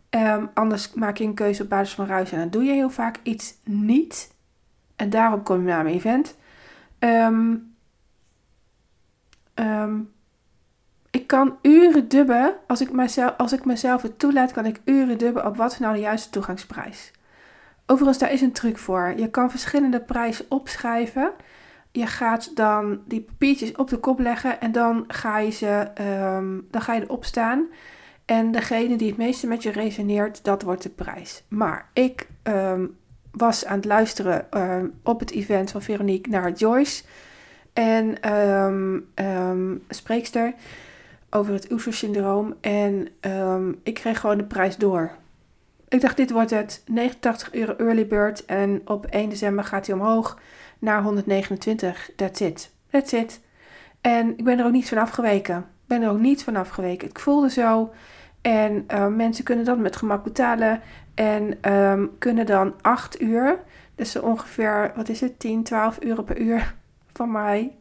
Ehm, 0.09 0.45
anders 0.53 0.93
maak 0.93 1.17
je 1.17 1.23
een 1.23 1.33
keuze 1.33 1.63
op 1.63 1.69
basis 1.69 1.95
van 1.95 2.05
ruis 2.05 2.31
en 2.31 2.39
dan 2.39 2.49
doe 2.49 2.63
je 2.63 2.71
heel 2.71 2.89
vaak 2.89 3.19
iets 3.23 3.55
niet. 3.63 4.35
En 4.95 5.09
daarom 5.09 5.43
kom 5.43 5.59
je 5.59 5.67
naar 5.67 5.83
mijn 5.83 5.95
event. 5.95 6.35
Ehm, 6.99 7.55
ehm, 9.53 9.99
ik 11.27 11.33
kan 11.33 11.57
uren 11.61 12.07
dubben, 12.07 12.53
als 12.67 12.81
ik, 12.81 12.91
mezelf, 12.91 13.33
als 13.37 13.53
ik 13.53 13.65
mezelf 13.65 14.01
het 14.01 14.19
toelaat, 14.19 14.51
kan 14.51 14.65
ik 14.65 14.81
uren 14.85 15.17
dubben 15.17 15.45
op 15.45 15.57
wat 15.57 15.79
nou 15.79 15.93
de 15.93 15.99
juiste 15.99 16.29
toegangsprijs. 16.29 17.11
Overigens, 17.85 18.17
daar 18.17 18.31
is 18.31 18.41
een 18.41 18.51
truc 18.51 18.77
voor. 18.77 19.13
Je 19.17 19.29
kan 19.29 19.49
verschillende 19.49 20.01
prijzen 20.01 20.45
opschrijven. 20.49 21.31
Je 21.91 22.05
gaat 22.05 22.55
dan 22.55 23.01
die 23.05 23.21
papiertjes 23.21 23.71
op 23.71 23.89
de 23.89 23.97
kop 23.97 24.19
leggen 24.19 24.61
en 24.61 24.71
dan 24.71 25.03
ga 25.07 25.37
je 25.37 25.51
ze 25.51 25.87
ehm, 25.93 26.59
dan 26.71 26.81
ga 26.81 26.93
je 26.93 27.01
erop 27.01 27.25
staan. 27.25 27.67
En 28.25 28.51
degene 28.51 28.95
die 28.95 29.07
het 29.07 29.17
meeste 29.17 29.47
met 29.47 29.63
je 29.63 29.71
resoneert, 29.71 30.43
dat 30.43 30.61
wordt 30.61 30.83
de 30.83 30.89
prijs. 30.89 31.43
Maar 31.47 31.89
ik 31.93 32.27
ehm, 32.43 32.85
was 33.31 33.65
aan 33.65 33.75
het 33.75 33.85
luisteren 33.85 34.51
ehm, 34.51 34.87
op 35.03 35.19
het 35.19 35.31
event 35.31 35.71
van 35.71 35.81
Veronique 35.81 36.31
naar 36.31 36.51
Joyce. 36.51 37.03
En 37.73 38.31
um, 38.33 39.83
spreekster 39.89 40.53
over 41.37 41.53
het 41.53 41.71
Oeser-syndroom. 41.71 42.53
En 42.61 43.07
ik 43.83 43.93
kreeg 43.93 44.19
gewoon 44.19 44.37
de 44.37 44.43
prijs 44.43 44.77
door. 44.77 45.11
Ik 45.87 46.01
dacht, 46.01 46.17
dit 46.17 46.31
wordt 46.31 46.49
het 46.49 46.83
89 46.85 47.53
euro 47.53 47.75
early 47.75 48.07
bird. 48.07 48.45
En 48.45 48.81
op 48.85 49.05
1 49.05 49.29
december 49.29 49.63
gaat 49.63 49.87
hij 49.87 49.95
omhoog 49.95 50.39
naar 50.79 51.03
129. 51.03 52.09
That's 52.15 52.39
it. 52.39 52.71
That's 52.89 53.11
it. 53.11 53.41
En 54.01 54.37
ik 54.37 54.43
ben 54.43 54.59
er 54.59 54.65
ook 54.65 54.71
niet 54.71 54.89
van 54.89 54.97
afgeweken. 54.97 55.57
Ik 55.57 55.87
ben 55.87 56.01
er 56.01 56.09
ook 56.09 56.19
niet 56.19 56.43
van 56.43 56.55
afgeweken. 56.55 57.09
Ik 57.09 57.19
voelde 57.19 57.49
zo. 57.49 57.93
En 58.41 58.85
uh, 58.91 59.07
mensen 59.07 59.43
kunnen 59.43 59.65
dat 59.65 59.77
met 59.77 59.95
gemak 59.95 60.23
betalen. 60.23 60.81
En 61.13 61.71
um, 61.73 62.11
kunnen 62.17 62.45
dan 62.45 62.73
8 62.81 63.21
uur, 63.21 63.59
dus 63.95 64.19
ongeveer, 64.19 64.91
wat 64.95 65.09
is 65.09 65.21
het, 65.21 65.39
10, 65.39 65.63
12 65.63 65.99
euro 65.99 66.23
per 66.23 66.37
uur 66.37 66.75
van 67.13 67.31
mij, 67.31 67.75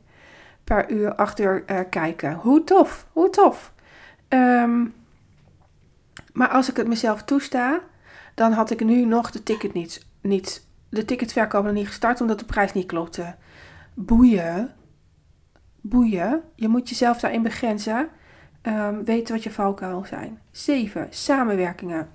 per 0.67 0.91
uur, 0.91 1.15
8 1.15 1.41
uur 1.41 1.65
uh, 1.67 1.81
kijken. 1.91 2.35
Hoe 2.35 2.65
tof, 2.65 3.07
hoe 3.13 3.31
tof. 3.31 3.73
Um, 4.29 4.95
maar 6.33 6.49
als 6.49 6.71
ik 6.71 6.77
het 6.77 6.89
mezelf 6.89 7.23
toesta, 7.23 7.81
dan 8.35 8.53
had 8.53 8.71
ik 8.71 8.85
nu 8.85 9.05
nog 9.05 9.31
de 9.31 9.43
ticket 9.43 9.73
niet, 9.73 10.07
niet 10.21 10.67
de 10.89 11.05
ticketverkoop 11.05 11.65
nog 11.65 11.73
niet 11.73 11.87
gestart 11.87 12.21
omdat 12.21 12.39
de 12.39 12.45
prijs 12.45 12.73
niet 12.73 12.87
klopte. 12.87 13.35
Boeien. 13.95 14.75
Boeien. 15.81 16.43
Je 16.55 16.69
moet 16.69 16.89
jezelf 16.89 17.21
daarin 17.21 17.43
begrenzen. 17.43 18.09
Um, 18.63 19.05
weten 19.05 19.35
wat 19.35 19.43
je 19.43 19.51
valkuil 19.51 20.05
zijn. 20.05 20.41
7. 20.51 21.07
Samenwerkingen. 21.11 22.09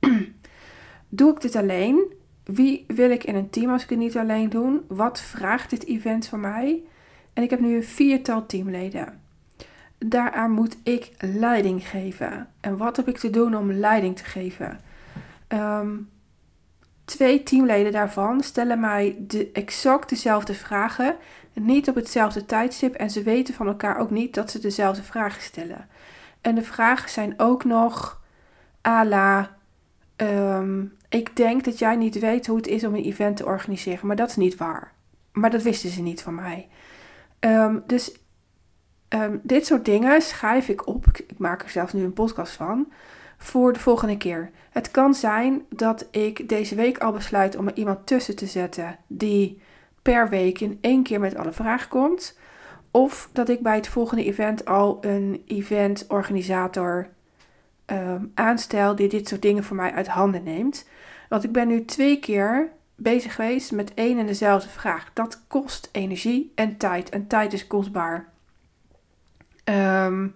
doe 1.08 1.32
ik 1.32 1.40
dit 1.40 1.56
alleen? 1.56 2.12
Wie 2.44 2.84
wil 2.86 3.10
ik 3.10 3.24
in 3.24 3.34
een 3.34 3.50
team 3.50 3.70
als 3.70 3.82
ik 3.82 3.90
het 3.90 3.98
niet 3.98 4.16
alleen 4.16 4.48
doe? 4.48 4.80
Wat 4.88 5.20
vraagt 5.20 5.70
dit 5.70 5.84
event 5.86 6.26
van 6.26 6.40
mij? 6.40 6.82
En 7.32 7.42
ik 7.42 7.50
heb 7.50 7.60
nu 7.60 7.76
een 7.76 7.84
viertal 7.84 8.46
teamleden. 8.46 9.20
Daaraan 9.98 10.50
moet 10.50 10.76
ik 10.82 11.12
leiding 11.18 11.88
geven. 11.88 12.48
En 12.60 12.76
wat 12.76 12.96
heb 12.96 13.08
ik 13.08 13.18
te 13.18 13.30
doen 13.30 13.56
om 13.56 13.72
leiding 13.72 14.16
te 14.16 14.24
geven? 14.24 14.80
Um, 15.48 16.08
twee 17.04 17.42
teamleden 17.42 17.92
daarvan 17.92 18.42
stellen 18.42 18.80
mij 18.80 19.16
de, 19.18 19.50
exact 19.52 20.08
dezelfde 20.08 20.54
vragen. 20.54 21.16
Niet 21.52 21.88
op 21.88 21.94
hetzelfde 21.94 22.46
tijdstip. 22.46 22.94
En 22.94 23.10
ze 23.10 23.22
weten 23.22 23.54
van 23.54 23.66
elkaar 23.66 23.98
ook 23.98 24.10
niet 24.10 24.34
dat 24.34 24.50
ze 24.50 24.58
dezelfde 24.58 25.02
vragen 25.02 25.42
stellen. 25.42 25.88
En 26.40 26.54
de 26.54 26.62
vragen 26.62 27.10
zijn 27.10 27.34
ook 27.36 27.64
nog 27.64 28.22
à 28.86 29.04
la... 29.04 29.56
Ehm, 30.16 30.84
ik 31.08 31.36
denk 31.36 31.64
dat 31.64 31.78
jij 31.78 31.96
niet 31.96 32.18
weet 32.18 32.46
hoe 32.46 32.56
het 32.56 32.66
is 32.66 32.84
om 32.84 32.94
een 32.94 33.04
event 33.04 33.36
te 33.36 33.44
organiseren. 33.44 34.06
Maar 34.06 34.16
dat 34.16 34.28
is 34.28 34.36
niet 34.36 34.56
waar. 34.56 34.92
Maar 35.32 35.50
dat 35.50 35.62
wisten 35.62 35.90
ze 35.90 36.02
niet 36.02 36.22
van 36.22 36.34
mij. 36.34 36.68
Ehm, 37.40 37.78
dus 37.86 38.14
dit 39.42 39.66
soort 39.66 39.84
dingen 39.84 40.22
schrijf 40.22 40.68
ik 40.68 40.86
op. 40.86 41.06
ik 41.06 41.38
maak 41.38 41.62
er 41.62 41.70
zelfs 41.70 41.92
nu 41.92 42.04
een 42.04 42.12
podcast 42.12 42.52
van 42.52 42.92
voor 43.36 43.72
de 43.72 43.78
volgende 43.78 44.16
keer. 44.16 44.50
Het 44.70 44.90
kan 44.90 45.14
zijn 45.14 45.64
dat 45.68 46.08
ik 46.10 46.48
deze 46.48 46.74
week 46.74 46.98
al 46.98 47.12
besluit 47.12 47.56
om 47.56 47.66
er 47.66 47.76
iemand 47.76 48.06
tussen 48.06 48.36
te 48.36 48.46
zetten 48.46 48.98
die 49.06 49.60
per 50.02 50.28
week 50.28 50.60
in 50.60 50.78
één 50.80 51.02
keer 51.02 51.20
met 51.20 51.36
alle 51.36 51.52
vragen 51.52 51.88
komt. 51.88 52.38
Of 52.90 53.28
dat 53.32 53.48
ik 53.48 53.60
bij 53.60 53.76
het 53.76 53.88
volgende 53.88 54.24
event 54.24 54.64
al 54.64 54.98
een 55.00 55.42
eventorganisator 55.46 57.08
um, 57.86 58.32
aanstel 58.34 58.96
die 58.96 59.08
dit 59.08 59.28
soort 59.28 59.42
dingen 59.42 59.64
voor 59.64 59.76
mij 59.76 59.92
uit 59.92 60.08
handen 60.08 60.42
neemt. 60.42 60.88
Want 61.28 61.44
ik 61.44 61.52
ben 61.52 61.68
nu 61.68 61.84
twee 61.84 62.18
keer 62.18 62.72
bezig 63.02 63.34
geweest 63.34 63.72
met 63.72 63.94
één 63.94 64.18
en 64.18 64.26
dezelfde 64.26 64.68
vraag. 64.68 65.10
Dat 65.12 65.42
kost 65.46 65.88
energie 65.92 66.52
en 66.54 66.76
tijd. 66.76 67.08
En 67.08 67.26
tijd 67.26 67.52
is 67.52 67.66
kostbaar. 67.66 68.28
Um, 69.64 70.34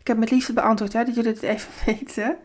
ik 0.00 0.06
heb 0.06 0.18
met 0.18 0.30
liefde 0.30 0.52
beantwoord, 0.52 0.92
dat 0.92 1.14
jullie 1.14 1.30
het 1.30 1.42
even 1.42 1.70
weten. 1.86 2.36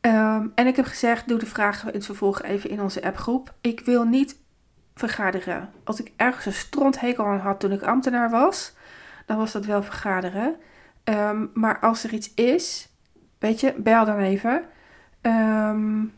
Um, 0.00 0.52
en 0.54 0.66
ik 0.66 0.76
heb 0.76 0.84
gezegd, 0.84 1.28
doe 1.28 1.38
de 1.38 1.46
vragen 1.46 1.88
in 1.88 1.94
het 1.94 2.04
vervolg 2.04 2.42
even 2.42 2.70
in 2.70 2.80
onze 2.80 3.02
appgroep. 3.02 3.54
Ik 3.60 3.80
wil 3.80 4.04
niet 4.04 4.36
vergaderen. 4.94 5.70
Als 5.84 6.00
ik 6.00 6.12
ergens 6.16 6.46
een 6.46 6.52
stronthekel 6.52 7.26
aan 7.26 7.38
had 7.38 7.60
toen 7.60 7.72
ik 7.72 7.82
ambtenaar 7.82 8.30
was, 8.30 8.74
dan 9.26 9.36
was 9.36 9.52
dat 9.52 9.64
wel 9.64 9.82
vergaderen. 9.82 10.56
Um, 11.04 11.50
maar 11.54 11.78
als 11.78 12.04
er 12.04 12.12
iets 12.12 12.34
is, 12.34 12.88
weet 13.38 13.60
je, 13.60 13.74
bel 13.76 14.04
dan 14.04 14.18
even. 14.18 14.64
Um, 15.22 16.12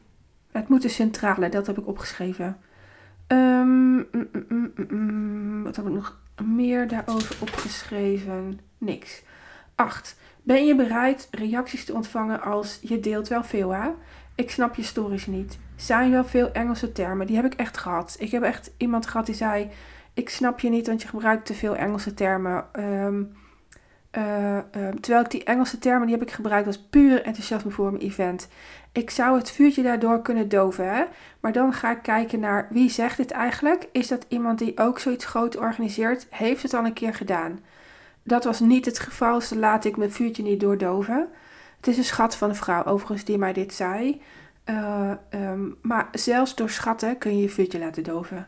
het 0.57 0.69
moet 0.69 0.83
de 0.83 0.89
centrale, 0.89 1.49
dat 1.49 1.67
heb 1.67 1.79
ik 1.79 1.87
opgeschreven. 1.87 2.57
Mm, 3.29 4.07
mm, 4.13 4.73
mm, 4.89 5.63
wat 5.63 5.77
heb 5.77 5.87
ik 5.87 5.93
nog 5.93 6.19
meer 6.45 6.89
daarover 6.89 7.37
opgeschreven? 7.41 8.61
Niks. 8.79 9.23
8. 9.75 10.17
Ben 10.43 10.67
je 10.67 10.75
bereid 10.75 11.29
reacties 11.31 11.85
te 11.85 11.95
ontvangen 11.95 12.43
als 12.43 12.79
je 12.83 13.01
deelt 13.01 13.29
wel 13.29 13.45
veel 13.45 13.71
hè? 13.71 13.91
Ik 14.35 14.51
snap 14.51 14.75
je 14.75 14.83
stories 14.83 15.27
niet. 15.27 15.59
Zijn 15.77 16.11
wel 16.11 16.25
veel 16.25 16.53
Engelse 16.53 16.93
termen? 16.93 17.27
Die 17.27 17.37
heb 17.37 17.45
ik 17.45 17.55
echt 17.55 17.79
gehad. 17.79 18.17
Ik 18.19 18.31
heb 18.31 18.43
echt 18.43 18.71
iemand 18.77 19.07
gehad 19.07 19.27
die 19.27 19.35
zei: 19.35 19.71
Ik 20.15 20.29
snap 20.29 20.61
je 20.61 20.69
niet, 20.69 20.87
want 20.87 21.03
je 21.03 21.09
gebruikt 21.09 21.47
te 21.47 21.55
veel 21.55 21.77
Engelse 21.77 22.15
termen. 22.15 22.65
Ehm, 22.73 23.23
eh, 24.11 24.57
ehm, 24.57 24.97
terwijl 25.01 25.25
ik 25.25 25.31
die 25.31 25.45
Engelse 25.45 25.79
termen 25.79 26.07
die 26.07 26.17
heb 26.17 26.27
ik 26.27 26.35
gebruikt 26.35 26.67
als 26.67 26.83
puur 26.83 27.23
enthousiasme 27.23 27.71
voor 27.71 27.93
mijn 27.93 28.05
event. 28.05 28.49
Ik 28.97 29.11
zou 29.11 29.39
het 29.39 29.51
vuurtje 29.51 29.83
daardoor 29.83 30.23
kunnen 30.23 30.49
doven, 30.49 30.95
hè? 30.95 31.05
maar 31.41 31.53
dan 31.53 31.73
ga 31.73 31.91
ik 31.91 32.03
kijken 32.03 32.41
naar 32.41 32.67
wie 32.71 32.91
zegt 32.91 33.17
dit 33.17 33.31
eigenlijk. 33.31 33.89
Is 33.93 34.09
dat 34.09 34.27
iemand 34.29 34.59
die 34.59 34.79
ook 34.79 34.99
zoiets 34.99 35.25
groot 35.25 35.57
organiseert? 35.57 36.27
Heeft 36.31 36.63
het 36.63 36.75
al 36.75 36.85
een 36.85 36.93
keer 36.93 37.15
gedaan? 37.15 37.59
dat 38.27 38.45
was 38.45 38.61
niet 38.61 38.85
het 38.85 38.99
geval, 38.99 39.39
dus 39.39 39.51
laat 39.51 39.85
ik 39.85 39.97
mijn 39.97 40.13
vuurtje 40.13 40.43
niet 40.43 40.61
doordoven. 40.61 41.29
Het 41.77 41.87
is 41.87 41.97
een 41.97 42.05
schat 42.05 42.37
van 42.37 42.49
een 42.49 42.55
vrouw, 42.55 42.85
overigens, 42.85 43.25
die 43.25 43.39
mij 43.39 43.53
dit 43.53 43.75
zei. 43.75 44.21
Uh, 44.65 45.11
um, 45.31 45.77
maar 45.83 46.09
zelfs 46.13 46.55
door 46.55 46.71
schatten 46.71 47.19
kun 47.19 47.37
je 47.37 47.43
je 47.43 47.49
vuurtje 47.49 47.79
laten 47.79 48.03
doven. 48.03 48.47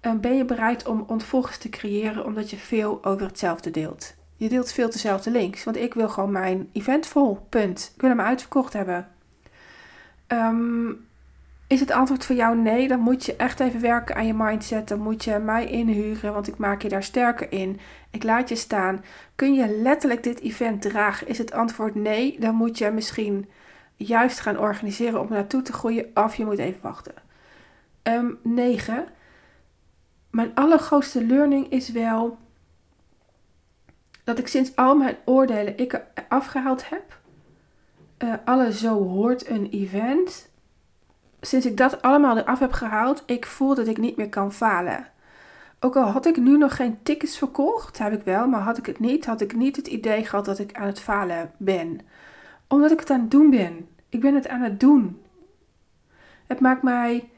Um, 0.00 0.20
ben 0.20 0.36
je 0.36 0.44
bereid 0.44 0.86
om 0.86 1.04
ontvolgers 1.06 1.58
te 1.58 1.68
creëren 1.68 2.24
omdat 2.24 2.50
je 2.50 2.56
veel 2.56 3.04
over 3.04 3.26
hetzelfde 3.26 3.70
deelt? 3.70 4.14
Je 4.36 4.48
deelt 4.48 4.72
veel 4.72 4.90
dezelfde 4.90 5.30
links, 5.30 5.64
want 5.64 5.76
ik 5.76 5.94
wil 5.94 6.08
gewoon 6.08 6.32
mijn 6.32 6.68
event 6.72 7.06
vol, 7.06 7.46
punt. 7.48 7.92
Ik 7.94 8.00
wil 8.00 8.10
hem 8.10 8.20
uitverkocht 8.20 8.72
hebben. 8.72 9.08
Um, 10.28 11.06
is 11.66 11.80
het 11.80 11.90
antwoord 11.90 12.24
voor 12.24 12.36
jou 12.36 12.56
nee, 12.56 12.88
dan 12.88 13.00
moet 13.00 13.24
je 13.24 13.36
echt 13.36 13.60
even 13.60 13.80
werken 13.80 14.16
aan 14.16 14.26
je 14.26 14.34
mindset. 14.34 14.88
Dan 14.88 15.00
moet 15.00 15.24
je 15.24 15.38
mij 15.38 15.66
inhuren, 15.66 16.32
want 16.32 16.48
ik 16.48 16.56
maak 16.56 16.82
je 16.82 16.88
daar 16.88 17.02
sterker 17.02 17.52
in. 17.52 17.80
Ik 18.10 18.22
laat 18.22 18.48
je 18.48 18.56
staan. 18.56 19.04
Kun 19.34 19.54
je 19.54 19.68
letterlijk 19.68 20.22
dit 20.22 20.40
event 20.40 20.82
dragen? 20.82 21.28
Is 21.28 21.38
het 21.38 21.52
antwoord 21.52 21.94
nee, 21.94 22.40
dan 22.40 22.54
moet 22.54 22.78
je 22.78 22.90
misschien 22.90 23.48
juist 23.96 24.40
gaan 24.40 24.58
organiseren 24.58 25.20
om 25.20 25.28
naartoe 25.28 25.62
te 25.62 25.72
groeien. 25.72 26.10
Of 26.14 26.34
je 26.34 26.44
moet 26.44 26.58
even 26.58 26.82
wachten. 26.82 27.14
Um, 28.02 28.38
9. 28.42 29.06
Mijn 30.30 30.54
allergrootste 30.54 31.24
learning 31.26 31.70
is 31.70 31.90
wel 31.90 32.38
dat 34.24 34.38
ik 34.38 34.46
sinds 34.46 34.76
al 34.76 34.96
mijn 34.96 35.16
oordelen 35.24 35.78
ik 35.78 36.00
afgehaald 36.28 36.88
heb. 36.88 37.22
Uh, 38.18 38.34
alle 38.44 38.72
zo 38.72 39.08
hoort 39.08 39.48
een 39.48 39.68
event 39.70 40.48
sinds 41.46 41.66
ik 41.66 41.76
dat 41.76 42.02
allemaal 42.02 42.38
eraf 42.38 42.58
heb 42.58 42.72
gehaald, 42.72 43.22
ik 43.26 43.46
voel 43.46 43.74
dat 43.74 43.86
ik 43.86 43.98
niet 43.98 44.16
meer 44.16 44.28
kan 44.28 44.52
falen. 44.52 45.08
Ook 45.80 45.96
al 45.96 46.06
had 46.06 46.26
ik 46.26 46.36
nu 46.36 46.58
nog 46.58 46.76
geen 46.76 46.98
tickets 47.02 47.38
verkocht, 47.38 47.98
heb 47.98 48.12
ik 48.12 48.22
wel, 48.22 48.46
maar 48.46 48.60
had 48.60 48.78
ik 48.78 48.86
het 48.86 48.98
niet, 48.98 49.26
had 49.26 49.40
ik 49.40 49.56
niet 49.56 49.76
het 49.76 49.86
idee 49.86 50.24
gehad 50.24 50.44
dat 50.44 50.58
ik 50.58 50.74
aan 50.74 50.86
het 50.86 51.00
falen 51.00 51.52
ben. 51.56 52.00
Omdat 52.68 52.90
ik 52.90 53.00
het 53.00 53.10
aan 53.10 53.20
het 53.20 53.30
doen 53.30 53.50
ben. 53.50 53.88
Ik 54.08 54.20
ben 54.20 54.34
het 54.34 54.48
aan 54.48 54.60
het 54.60 54.80
doen. 54.80 55.22
Het 56.46 56.60
maakt 56.60 56.82
mij 56.82 57.28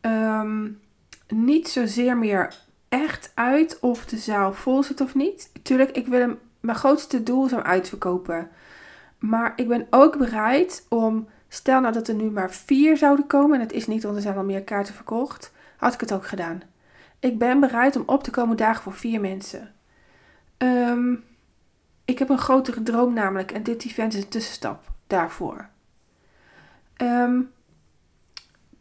um, 0.00 0.80
niet 1.28 1.68
zozeer 1.68 2.16
meer 2.16 2.54
echt 2.88 3.32
uit 3.34 3.78
of 3.80 4.06
de 4.06 4.16
zaal 4.16 4.52
vol 4.52 4.82
zit 4.82 5.00
of 5.00 5.14
niet. 5.14 5.50
Tuurlijk, 5.62 5.90
ik 5.90 6.06
wil 6.06 6.38
mijn 6.60 6.78
grootste 6.78 7.22
doel 7.22 7.46
is 7.46 7.54
uitverkopen. 7.54 8.48
Maar 9.28 9.52
ik 9.56 9.68
ben 9.68 9.86
ook 9.90 10.18
bereid 10.18 10.86
om 10.88 11.28
Stel 11.54 11.80
nou 11.80 11.92
dat 11.92 12.08
er 12.08 12.14
nu 12.14 12.30
maar 12.30 12.50
vier 12.50 12.96
zouden 12.96 13.26
komen 13.26 13.54
en 13.54 13.60
het 13.60 13.72
is 13.72 13.86
niet, 13.86 14.02
want 14.02 14.16
er 14.16 14.22
zijn 14.22 14.36
al 14.36 14.44
meer 14.44 14.62
kaarten 14.62 14.94
verkocht, 14.94 15.52
had 15.76 15.94
ik 15.94 16.00
het 16.00 16.12
ook 16.12 16.26
gedaan. 16.26 16.62
Ik 17.18 17.38
ben 17.38 17.60
bereid 17.60 17.96
om 17.96 18.02
op 18.06 18.22
te 18.22 18.30
komen 18.30 18.56
dagen 18.56 18.82
voor 18.82 18.92
vier 18.92 19.20
mensen. 19.20 19.74
Um, 20.58 21.24
ik 22.04 22.18
heb 22.18 22.28
een 22.28 22.38
grotere 22.38 22.82
droom 22.82 23.12
namelijk 23.12 23.52
en 23.52 23.62
dit 23.62 23.84
event 23.84 24.14
is 24.14 24.22
een 24.22 24.28
tussenstap 24.28 24.90
daarvoor. 25.06 25.68
Um, 26.96 27.50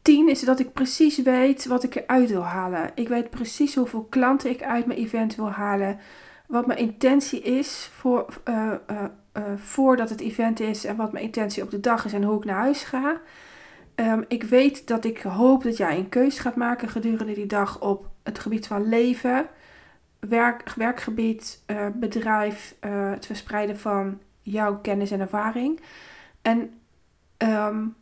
10 0.01 0.29
is 0.29 0.41
dat 0.41 0.59
ik 0.59 0.73
precies 0.73 1.21
weet 1.21 1.65
wat 1.65 1.83
ik 1.83 1.95
eruit 1.95 2.29
wil 2.29 2.45
halen. 2.45 2.91
Ik 2.95 3.07
weet 3.07 3.29
precies 3.29 3.75
hoeveel 3.75 4.03
klanten 4.03 4.49
ik 4.49 4.63
uit 4.63 4.85
mijn 4.85 4.99
event 4.99 5.35
wil 5.35 5.51
halen. 5.51 5.99
Wat 6.47 6.67
mijn 6.67 6.79
intentie 6.79 7.41
is 7.41 7.89
voor, 7.93 8.41
uh, 8.45 8.73
uh, 8.91 9.03
voordat 9.55 10.09
het 10.09 10.21
event 10.21 10.59
is. 10.59 10.85
En 10.85 10.95
wat 10.95 11.11
mijn 11.11 11.25
intentie 11.25 11.63
op 11.63 11.71
de 11.71 11.79
dag 11.79 12.05
is 12.05 12.13
en 12.13 12.23
hoe 12.23 12.37
ik 12.37 12.45
naar 12.45 12.59
huis 12.59 12.83
ga. 12.83 13.21
Um, 13.95 14.25
ik 14.27 14.43
weet 14.43 14.87
dat 14.87 15.05
ik 15.05 15.21
hoop 15.21 15.63
dat 15.63 15.77
jij 15.77 15.97
een 15.97 16.09
keuze 16.09 16.41
gaat 16.41 16.55
maken 16.55 16.89
gedurende 16.89 17.33
die 17.33 17.45
dag 17.45 17.81
op 17.81 18.09
het 18.23 18.39
gebied 18.39 18.67
van 18.67 18.89
leven, 18.89 19.47
werk, 20.19 20.73
werkgebied, 20.75 21.63
bedrijf, 21.93 22.75
het 22.79 23.25
verspreiden 23.25 23.79
van 23.79 24.19
jouw 24.41 24.79
kennis 24.81 25.11
en 25.11 25.19
ervaring. 25.19 25.79
En 26.41 26.73
um, 27.37 27.95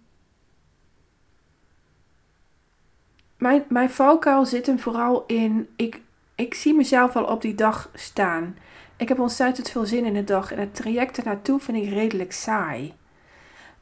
mijn, 3.37 3.63
mijn 3.69 3.89
valkuil 3.89 4.45
zit 4.45 4.65
hem 4.65 4.79
vooral 4.79 5.23
in. 5.27 5.69
Ik, 5.75 6.01
ik 6.35 6.53
zie 6.53 6.73
mezelf 6.73 7.15
al 7.15 7.25
op 7.25 7.41
die 7.41 7.55
dag 7.55 7.89
staan. 7.93 8.57
Ik 9.01 9.07
heb 9.07 9.19
ontzettend 9.19 9.69
veel 9.69 9.85
zin 9.85 10.05
in 10.05 10.13
de 10.13 10.23
dag. 10.23 10.51
En 10.51 10.59
het 10.59 10.75
traject 10.75 11.17
ernaartoe 11.17 11.59
vind 11.59 11.77
ik 11.77 11.89
redelijk 11.89 12.31
saai. 12.31 12.93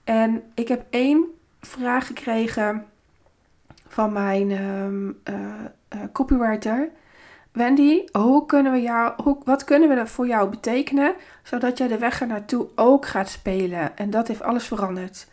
En 0.03 0.43
ik 0.53 0.67
heb 0.67 0.85
één 0.89 1.25
vraag 1.61 2.07
gekregen 2.07 2.85
van 3.88 4.13
mijn 4.13 4.51
um, 4.51 5.19
uh, 5.29 5.35
copywriter. 6.11 6.89
Wendy, 7.51 8.03
hoe 8.11 8.45
kunnen 8.45 8.71
we 8.71 8.81
jou, 8.81 9.13
hoe, 9.23 9.38
wat 9.43 9.63
kunnen 9.63 9.89
we 9.89 10.07
voor 10.07 10.27
jou 10.27 10.49
betekenen 10.49 11.13
zodat 11.43 11.77
jij 11.77 11.88
de 11.88 11.97
weg 11.97 12.21
er 12.21 12.27
naartoe 12.27 12.67
ook 12.75 13.07
gaat 13.07 13.29
spelen? 13.29 13.97
En 13.97 14.09
dat 14.09 14.27
heeft 14.27 14.41
alles 14.41 14.67
veranderd. 14.67 15.27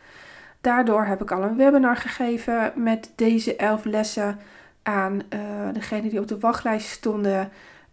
Daardoor 0.60 1.04
heb 1.04 1.22
ik 1.22 1.30
al 1.30 1.42
een 1.42 1.56
webinar 1.56 1.96
gegeven 1.96 2.72
met 2.74 3.12
deze 3.16 3.56
elf 3.56 3.84
lessen 3.84 4.38
aan 4.82 5.12
uh, 5.30 5.40
degenen 5.72 6.10
die 6.10 6.20
op 6.20 6.28
de 6.28 6.38
wachtlijst 6.38 6.88
stonden. 6.88 7.50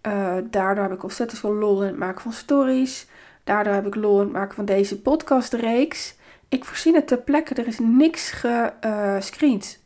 Uh, 0.08 0.36
daardoor 0.50 0.84
heb 0.84 0.94
ik 0.94 1.04
ontzettend 1.04 1.40
veel 1.40 1.54
lol 1.54 1.82
in 1.82 1.88
het 1.88 1.98
maken 1.98 2.22
van 2.22 2.34
stories. 2.34 3.08
Daardoor 3.44 3.74
heb 3.74 3.88
ik 3.88 3.96
lol 3.96 4.18
in 4.18 4.24
het 4.24 4.34
maken 4.34 4.56
van 4.56 4.66
deze 4.66 5.02
podcastreeks. 5.02 6.16
Ik 6.50 6.66
voorzien 6.66 6.96
het 6.96 7.08
ter 7.08 7.18
plekke, 7.18 7.54
er 7.54 7.68
is 7.68 7.80
niks 7.80 8.32
gescreend. 8.32 9.80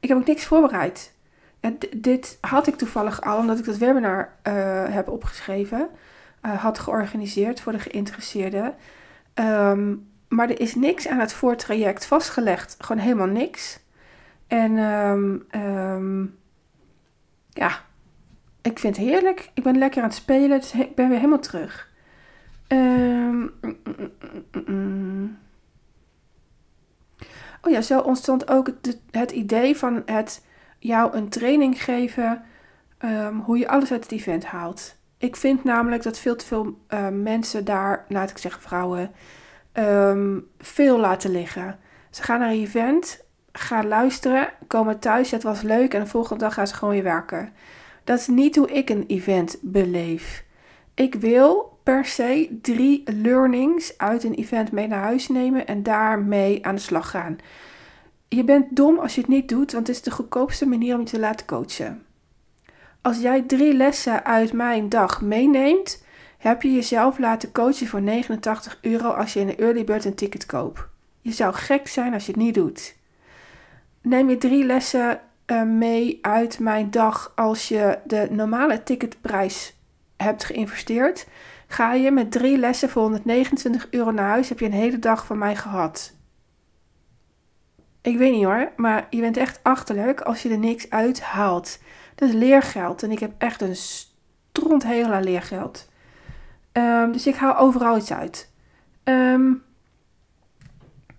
ik 0.00 0.08
heb 0.08 0.18
ook 0.18 0.26
niks 0.26 0.46
voorbereid. 0.46 1.12
En 1.60 1.78
dit 1.96 2.38
had 2.40 2.66
ik 2.66 2.76
toevallig 2.76 3.20
al, 3.22 3.38
omdat 3.38 3.58
ik 3.58 3.64
dat 3.64 3.76
webinar 3.76 4.32
uh, 4.48 4.52
heb 4.88 5.08
opgeschreven, 5.08 5.88
had 6.40 6.78
georganiseerd 6.78 7.60
voor 7.60 7.72
de 7.72 7.78
geïnteresseerden. 7.78 8.74
Um, 9.34 10.08
maar 10.28 10.50
er 10.50 10.60
is 10.60 10.74
niks 10.74 11.08
aan 11.08 11.18
het 11.18 11.32
voortraject 11.32 12.06
vastgelegd. 12.06 12.76
Gewoon 12.78 13.02
helemaal 13.02 13.26
niks. 13.26 13.80
En 14.46 14.78
um, 14.78 15.46
um, 15.54 16.38
ja, 17.52 17.84
ik 18.62 18.78
vind 18.78 18.96
het 18.96 19.06
heerlijk. 19.06 19.50
Ik 19.54 19.62
ben 19.62 19.78
lekker 19.78 20.02
aan 20.02 20.08
het 20.08 20.16
spelen. 20.16 20.60
Dus 20.60 20.72
ik 20.72 20.94
ben 20.94 21.08
weer 21.08 21.18
helemaal 21.18 21.38
terug. 21.38 21.88
Um, 22.68 23.54
oh 27.62 27.70
ja, 27.70 27.80
zo 27.80 28.00
ontstond 28.00 28.50
ook 28.50 28.70
het, 29.10 29.30
idee 29.30 29.76
van 29.76 30.02
het 30.06 30.44
jou 30.78 31.14
een 31.14 31.28
training 31.28 31.82
geven. 31.82 32.44
hoe 33.44 33.58
je 33.58 33.68
alles 33.68 33.92
uit 33.92 34.02
het 34.02 34.12
event 34.12 34.44
haalt. 34.44 34.98
Ik 35.18 35.36
vind 35.36 35.64
namelijk 35.64 36.02
dat 36.02 36.18
veel 36.18 36.36
te 36.36 36.46
veel 36.46 36.78
uh, 36.88 37.08
mensen 37.08 37.64
daar, 37.64 38.04
laat 38.08 38.30
ik 38.30 38.38
zeggen 38.38 38.62
vrouwen, 38.62 39.12
veel 40.58 40.98
laten 40.98 41.30
liggen. 41.30 41.78
Ze 42.10 42.22
gaan 42.22 42.40
naar 42.40 42.50
een 42.50 42.60
event, 42.60 43.24
gaan 43.52 43.88
luisteren, 43.88 44.48
komen 44.66 44.98
thuis, 44.98 45.30
het 45.30 45.42
was 45.42 45.62
leuk 45.62 45.94
en 45.94 46.00
de 46.00 46.06
volgende 46.06 46.44
dag 46.44 46.54
gaan 46.54 46.66
ze 46.66 46.74
gewoon 46.74 46.94
weer 46.94 47.02
werken. 47.02 47.52
Dat 48.10 48.18
is 48.18 48.26
niet 48.26 48.56
hoe 48.56 48.70
ik 48.70 48.90
een 48.90 49.04
event 49.06 49.58
beleef. 49.60 50.44
Ik 50.94 51.14
wil 51.14 51.78
per 51.82 52.04
se 52.04 52.58
drie 52.62 53.02
learnings 53.04 53.98
uit 53.98 54.24
een 54.24 54.34
event 54.34 54.72
mee 54.72 54.86
naar 54.86 55.02
huis 55.02 55.28
nemen 55.28 55.66
en 55.66 55.82
daarmee 55.82 56.66
aan 56.66 56.74
de 56.74 56.80
slag 56.80 57.10
gaan. 57.10 57.38
Je 58.28 58.44
bent 58.44 58.76
dom 58.76 58.98
als 58.98 59.14
je 59.14 59.20
het 59.20 59.30
niet 59.30 59.48
doet, 59.48 59.72
want 59.72 59.86
het 59.86 59.96
is 59.96 60.02
de 60.02 60.10
goedkoopste 60.10 60.66
manier 60.66 60.94
om 60.94 61.00
je 61.00 61.06
te 61.06 61.18
laten 61.18 61.46
coachen. 61.46 62.02
Als 63.02 63.20
jij 63.20 63.42
drie 63.42 63.74
lessen 63.74 64.24
uit 64.24 64.52
mijn 64.52 64.88
dag 64.88 65.20
meeneemt, 65.20 66.04
heb 66.38 66.62
je 66.62 66.72
jezelf 66.72 67.18
laten 67.18 67.52
coachen 67.52 67.86
voor 67.86 68.02
89 68.02 68.78
euro 68.82 69.08
als 69.08 69.32
je 69.32 69.40
in 69.40 69.46
de 69.46 69.56
early 69.56 69.84
bird 69.84 70.04
een 70.04 70.14
ticket 70.14 70.46
koopt. 70.46 70.80
Je 71.20 71.32
zou 71.32 71.54
gek 71.54 71.88
zijn 71.88 72.12
als 72.12 72.26
je 72.26 72.32
het 72.32 72.40
niet 72.40 72.54
doet. 72.54 72.96
Neem 74.02 74.28
je 74.28 74.38
drie 74.38 74.64
lessen 74.64 75.20
uh, 75.50 75.62
mee 75.62 76.18
uit 76.22 76.58
mijn 76.58 76.90
dag 76.90 77.32
als 77.34 77.68
je 77.68 77.98
de 78.04 78.28
normale 78.30 78.82
ticketprijs 78.82 79.76
hebt 80.16 80.44
geïnvesteerd. 80.44 81.26
Ga 81.66 81.92
je 81.92 82.10
met 82.10 82.32
drie 82.32 82.58
lessen 82.58 82.88
voor 82.90 83.02
129 83.02 83.86
euro 83.90 84.10
naar 84.10 84.28
huis, 84.28 84.48
heb 84.48 84.58
je 84.58 84.66
een 84.66 84.72
hele 84.72 84.98
dag 84.98 85.26
van 85.26 85.38
mij 85.38 85.56
gehad. 85.56 86.18
Ik 88.02 88.18
weet 88.18 88.32
niet 88.32 88.44
hoor, 88.44 88.72
maar 88.76 89.06
je 89.10 89.20
bent 89.20 89.36
echt 89.36 89.60
achterlijk 89.62 90.20
als 90.20 90.42
je 90.42 90.48
er 90.48 90.58
niks 90.58 90.90
uit 90.90 91.20
haalt. 91.20 91.78
Dat 92.14 92.28
is 92.28 92.34
leergeld 92.34 93.02
en 93.02 93.10
ik 93.10 93.18
heb 93.18 93.32
echt 93.38 93.60
een 93.60 93.76
stront 93.76 94.86
heel 94.86 95.12
aan 95.12 95.24
leergeld. 95.24 95.88
Um, 96.72 97.12
dus 97.12 97.26
ik 97.26 97.34
haal 97.34 97.56
overal 97.56 97.96
iets 97.96 98.12
uit. 98.12 98.52
Um, 99.04 99.62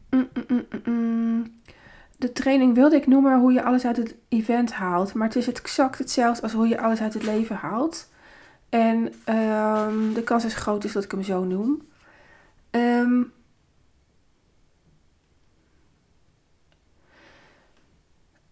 mm, 0.10 0.30
mm, 0.48 0.66
mm, 0.86 1.61
de 2.22 2.32
training 2.32 2.76
wilde 2.76 2.96
ik 2.96 3.08
noemen 3.08 3.40
hoe 3.40 3.54
je 3.54 3.64
alles 3.64 3.86
uit 3.86 3.98
het 3.98 4.16
event 4.30 4.72
haalt. 4.72 5.14
Maar 5.14 5.28
het 5.28 5.36
is 5.36 5.48
exact 5.48 5.98
hetzelfde 5.98 6.42
als 6.42 6.52
hoe 6.52 6.68
je 6.68 6.82
alles 6.82 7.02
uit 7.02 7.14
het 7.14 7.24
leven 7.24 7.56
haalt. 7.56 8.10
En 8.70 8.98
um, 9.36 10.14
de 10.14 10.22
kans 10.24 10.46
is 10.46 10.56
groot 10.56 10.84
is 10.84 10.92
dat 10.92 11.04
ik 11.04 11.12
hem 11.12 11.24
zo 11.24 11.44
noem. 11.44 11.82
Um, 12.72 13.34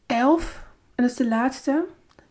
elf. 0.05 0.63
En 0.95 1.03
dat 1.03 1.11
is 1.11 1.17
de 1.17 1.27
laatste. 1.27 1.85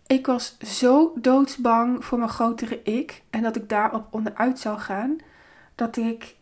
Ik 0.07 0.27
was 0.27 0.59
zo 0.59 1.13
doodsbang 1.15 2.05
voor 2.05 2.19
mijn 2.19 2.31
grotere 2.31 2.83
ik 2.83 3.23
en 3.31 3.43
dat 3.43 3.57
ik 3.57 3.69
daarop 3.69 4.07
onderuit 4.11 4.59
zou 4.59 4.79
gaan, 4.79 5.19
dat 5.75 5.97
ik 5.97 6.37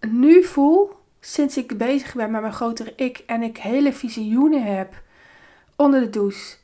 nu 0.00 0.44
voel, 0.44 0.95
sinds 1.26 1.56
ik 1.56 1.78
bezig 1.78 2.14
ben 2.14 2.30
met 2.30 2.40
mijn 2.40 2.52
grotere 2.52 2.92
ik 2.96 3.22
en 3.26 3.42
ik 3.42 3.56
hele 3.56 3.92
visioenen 3.92 4.76
heb 4.76 4.94
onder 5.76 6.00
de 6.00 6.10
douche, 6.10 6.56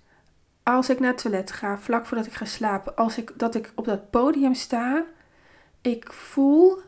als 0.63 0.89
ik 0.89 1.01
naar 1.01 1.11
het 1.11 1.23
toilet 1.23 1.53
ga, 1.53 1.79
vlak 1.79 2.07
voordat 2.07 2.27
ik 2.27 2.33
ga 2.33 2.45
slapen, 2.45 2.97
als 2.97 3.19
ik, 3.19 3.33
dat 3.37 3.55
ik 3.55 3.73
op 3.75 3.85
dat 3.85 4.11
podium 4.11 4.55
sta, 4.55 5.05
ik 5.81 6.13
voel 6.13 6.79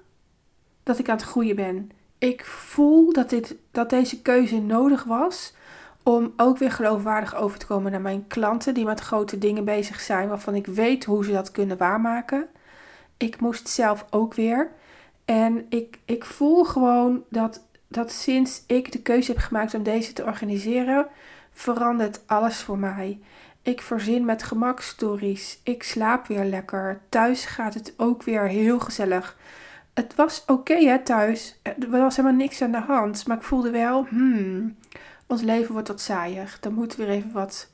dat 0.83 0.99
ik 0.99 1.09
aan 1.09 1.17
het 1.17 1.25
groeien 1.25 1.57
ben. 1.57 1.91
Ik 2.19 2.45
voel 2.45 3.13
dat, 3.13 3.31
dit, 3.31 3.57
dat 3.71 3.91
deze 3.91 4.23
keuze 4.23 4.61
nodig 4.61 5.05
was 5.05 5.55
om 6.03 6.33
ook 6.37 6.59
weer 6.59 6.73
geloofwaardig 6.73 7.35
over 7.35 7.59
te 7.59 7.67
komen 7.67 7.91
naar 7.91 8.01
mijn 8.01 8.27
klanten 8.27 8.75
die 8.75 8.85
met 8.85 9.01
grote 9.01 9.39
dingen 9.39 9.65
bezig 9.65 10.01
zijn, 10.01 10.29
waarvan 10.29 10.55
ik 10.55 10.67
weet 10.67 11.05
hoe 11.05 11.25
ze 11.25 11.33
dat 11.33 11.51
kunnen 11.51 11.77
waarmaken. 11.77 12.47
Ik 13.17 13.41
moest 13.41 13.69
zelf 13.69 14.07
ook 14.11 14.35
weer. 14.35 14.71
En 15.25 15.67
ik, 15.69 15.99
ik 16.05 16.25
voel 16.25 16.65
gewoon 16.65 17.25
dat, 17.29 17.67
dat 17.89 18.13
sinds 18.13 18.63
ik 18.67 18.93
de 18.93 19.03
keuze 19.03 19.33
heb 19.33 19.41
gemaakt 19.41 19.75
om 19.75 19.83
deze 19.83 20.13
te 20.13 20.25
organiseren, 20.25 21.07
verandert 21.53 22.21
alles 22.27 22.57
voor 22.57 22.79
mij. 22.79 23.19
Ik 23.63 23.81
verzin 23.83 24.25
met 24.25 24.43
gemak 24.43 24.81
stories. 24.81 25.61
Ik 25.63 25.83
slaap 25.83 26.27
weer 26.27 26.45
lekker. 26.45 27.01
Thuis 27.09 27.45
gaat 27.45 27.75
het 27.75 27.95
ook 27.97 28.23
weer 28.23 28.49
heel 28.49 28.81
gezellig. 28.81 29.37
Het 29.95 30.15
was 30.15 30.45
oké 30.47 30.75
hè 30.75 31.03
thuis. 31.03 31.59
Er 31.63 31.91
was 31.91 32.17
helemaal 32.17 32.39
niks 32.39 32.63
aan 32.63 32.73
de 32.73 32.81
hand. 32.81 33.27
Maar 33.27 33.37
ik 33.37 33.43
voelde 33.43 33.71
wel, 33.71 34.07
hmm, 34.09 34.77
ons 35.27 35.43
leven 35.43 35.73
wordt 35.73 35.89
wat 35.89 36.01
saaier. 36.01 36.57
Dan 36.61 36.75
moet 36.75 36.97
weer 36.97 37.09
even 37.09 37.33
wat 37.33 37.71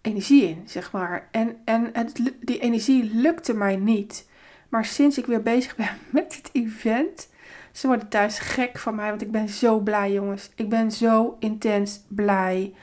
energie 0.00 0.48
in, 0.48 0.62
zeg 0.66 0.92
maar. 0.92 1.28
En, 1.30 1.56
en 1.64 1.90
het, 1.92 2.32
die 2.40 2.58
energie 2.58 3.14
lukte 3.14 3.54
mij 3.54 3.76
niet. 3.76 4.28
Maar 4.70 4.84
sinds 4.84 5.18
ik 5.18 5.26
weer 5.26 5.42
bezig 5.42 5.76
ben 5.76 5.98
met 6.10 6.36
het 6.36 6.50
event, 6.52 7.28
ze 7.72 7.86
worden 7.86 8.08
thuis 8.08 8.38
gek 8.38 8.78
van 8.78 8.94
mij, 8.94 9.08
want 9.08 9.22
ik 9.22 9.30
ben 9.30 9.48
zo 9.48 9.78
blij, 9.78 10.12
jongens. 10.12 10.50
Ik 10.54 10.68
ben 10.68 10.92
zo 10.92 11.36
intens 11.38 12.00
blij 12.08 12.74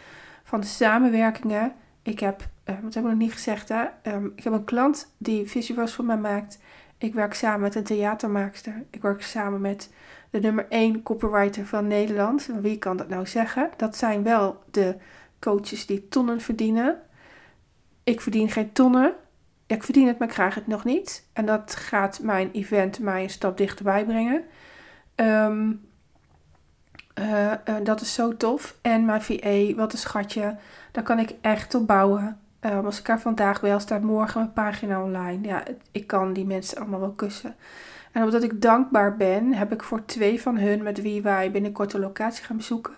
van 0.43 0.60
de 0.60 0.67
samenwerkingen. 0.67 1.73
Ik 2.02 2.19
heb, 2.19 2.41
uh, 2.65 2.76
wat 2.82 2.93
heb 2.93 3.04
ik 3.04 3.10
nog 3.10 3.19
niet 3.19 3.34
gezegd, 3.34 3.69
hè? 3.69 3.86
Um, 4.04 4.34
ik 4.36 4.43
heb 4.43 4.54
een 4.54 4.63
klant 4.63 5.13
die 5.17 5.50
visuals 5.50 5.93
voor 5.93 6.06
mij 6.06 6.17
maakt. 6.17 6.60
Ik 6.97 7.13
werk 7.13 7.34
samen 7.34 7.62
met 7.62 7.76
een 7.76 7.84
theatermaakster. 7.84 8.84
Ik 8.89 9.02
werk 9.02 9.21
samen 9.21 9.62
met 9.62 9.89
de 10.30 10.39
nummer 10.39 10.65
1 10.69 11.04
copywriter 11.04 11.65
van 11.65 11.88
Nederland. 11.88 12.50
Wie 12.62 12.78
kan 12.78 12.97
dat 12.97 13.10
nou 13.10 13.28
zeggen? 13.28 13.69
Dat 13.78 13.97
zijn 13.97 14.23
wel 14.23 14.63
de 14.71 14.95
coaches 15.39 15.86
die 15.86 16.08
tonnen 16.08 16.41
verdienen. 16.41 17.02
Ik 18.04 18.21
verdien 18.21 18.50
geen 18.50 18.71
tonnen. 18.71 19.13
Ik 19.67 19.84
verdien 19.84 20.08
het, 20.08 20.19
maar 20.19 20.27
ik 20.27 20.34
krijg 20.34 20.56
het 20.56 20.67
nog 20.67 20.84
niet. 20.84 21.27
En 21.34 21.45
dat 21.45 21.75
gaat 21.75 22.19
mijn 22.21 22.51
event 22.51 22.99
mij 22.99 23.23
een 23.23 23.30
stap 23.30 23.58
dichterbij 23.58 24.06
brengen. 24.06 24.43
Um, 25.15 25.86
Uh, 27.19 27.51
dat 27.84 28.01
is 28.01 28.13
zo 28.13 28.38
tof. 28.38 28.77
En 28.82 29.06
mijn 29.06 29.21
VA, 29.21 29.75
wat 29.75 29.93
een 29.93 29.99
schatje. 29.99 30.56
Daar 30.91 31.03
kan 31.03 31.19
ik 31.19 31.36
echt 31.41 31.75
op 31.75 31.88
bouwen. 31.88 32.39
Uh, 32.62 32.86
als 32.86 32.99
ik 32.99 33.08
haar 33.08 33.21
vandaag 33.21 33.62
bel, 33.62 33.80
staat 33.80 34.01
morgen 34.01 34.39
mijn 34.39 34.53
pagina 34.53 35.03
online. 35.03 35.47
Ja, 35.47 35.63
ik 35.91 36.08
kan 36.08 36.34
die 36.34 36.45
mensen 36.45 36.77
allemaal 36.77 36.99
wel 36.99 37.12
kussen. 37.12 37.56
En 38.12 38.23
omdat 38.23 38.43
ik 38.43 38.62
dankbaar 38.62 39.17
ben, 39.17 39.53
heb 39.53 39.71
ik 39.71 39.84
voor 39.84 40.06
twee 40.06 40.41
van 40.41 40.58
hun, 40.58 40.84
met 40.84 41.01
wie 41.01 41.21
wij 41.21 41.51
binnenkort 41.51 41.91
de 41.91 41.99
locatie 41.99 42.43
gaan 42.43 42.58
bezoeken, 42.58 42.93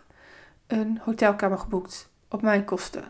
een 0.67 0.99
hotelkamer 1.03 1.57
geboekt. 1.57 2.09
Op 2.29 2.41
mijn 2.41 2.65
kosten. 2.65 3.03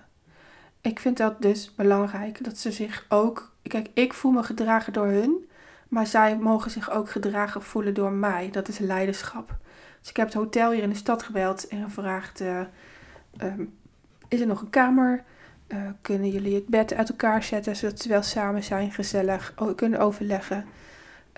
Ik 0.89 0.99
vind 0.99 1.17
dat 1.17 1.41
dus 1.41 1.75
belangrijk, 1.75 2.43
dat 2.43 2.57
ze 2.57 2.71
zich 2.71 3.05
ook... 3.09 3.51
Kijk, 3.61 3.89
ik 3.93 4.13
voel 4.13 4.31
me 4.31 4.43
gedragen 4.43 4.93
door 4.93 5.05
hun, 5.05 5.49
maar 5.87 6.07
zij 6.07 6.37
mogen 6.37 6.71
zich 6.71 6.91
ook 6.91 7.09
gedragen 7.09 7.61
voelen 7.61 7.93
door 7.93 8.11
mij. 8.11 8.49
Dat 8.51 8.67
is 8.67 8.77
leiderschap. 8.77 9.57
Dus 9.99 10.09
ik 10.09 10.17
heb 10.17 10.25
het 10.25 10.35
hotel 10.35 10.71
hier 10.71 10.83
in 10.83 10.89
de 10.89 10.95
stad 10.95 11.23
gebeld 11.23 11.67
en 11.67 11.83
gevraagd: 11.83 12.41
uh, 12.41 12.59
um, 13.41 13.73
is 14.27 14.39
er 14.39 14.47
nog 14.47 14.61
een 14.61 14.69
kamer? 14.69 15.23
Uh, 15.67 15.77
kunnen 16.01 16.29
jullie 16.29 16.55
het 16.55 16.67
bed 16.67 16.93
uit 16.93 17.09
elkaar 17.09 17.43
zetten 17.43 17.75
zodat 17.75 17.99
ze 17.99 18.09
wel 18.09 18.21
samen 18.23 18.63
zijn, 18.63 18.91
gezellig 18.91 19.53
kunnen 19.75 19.99
overleggen? 19.99 20.65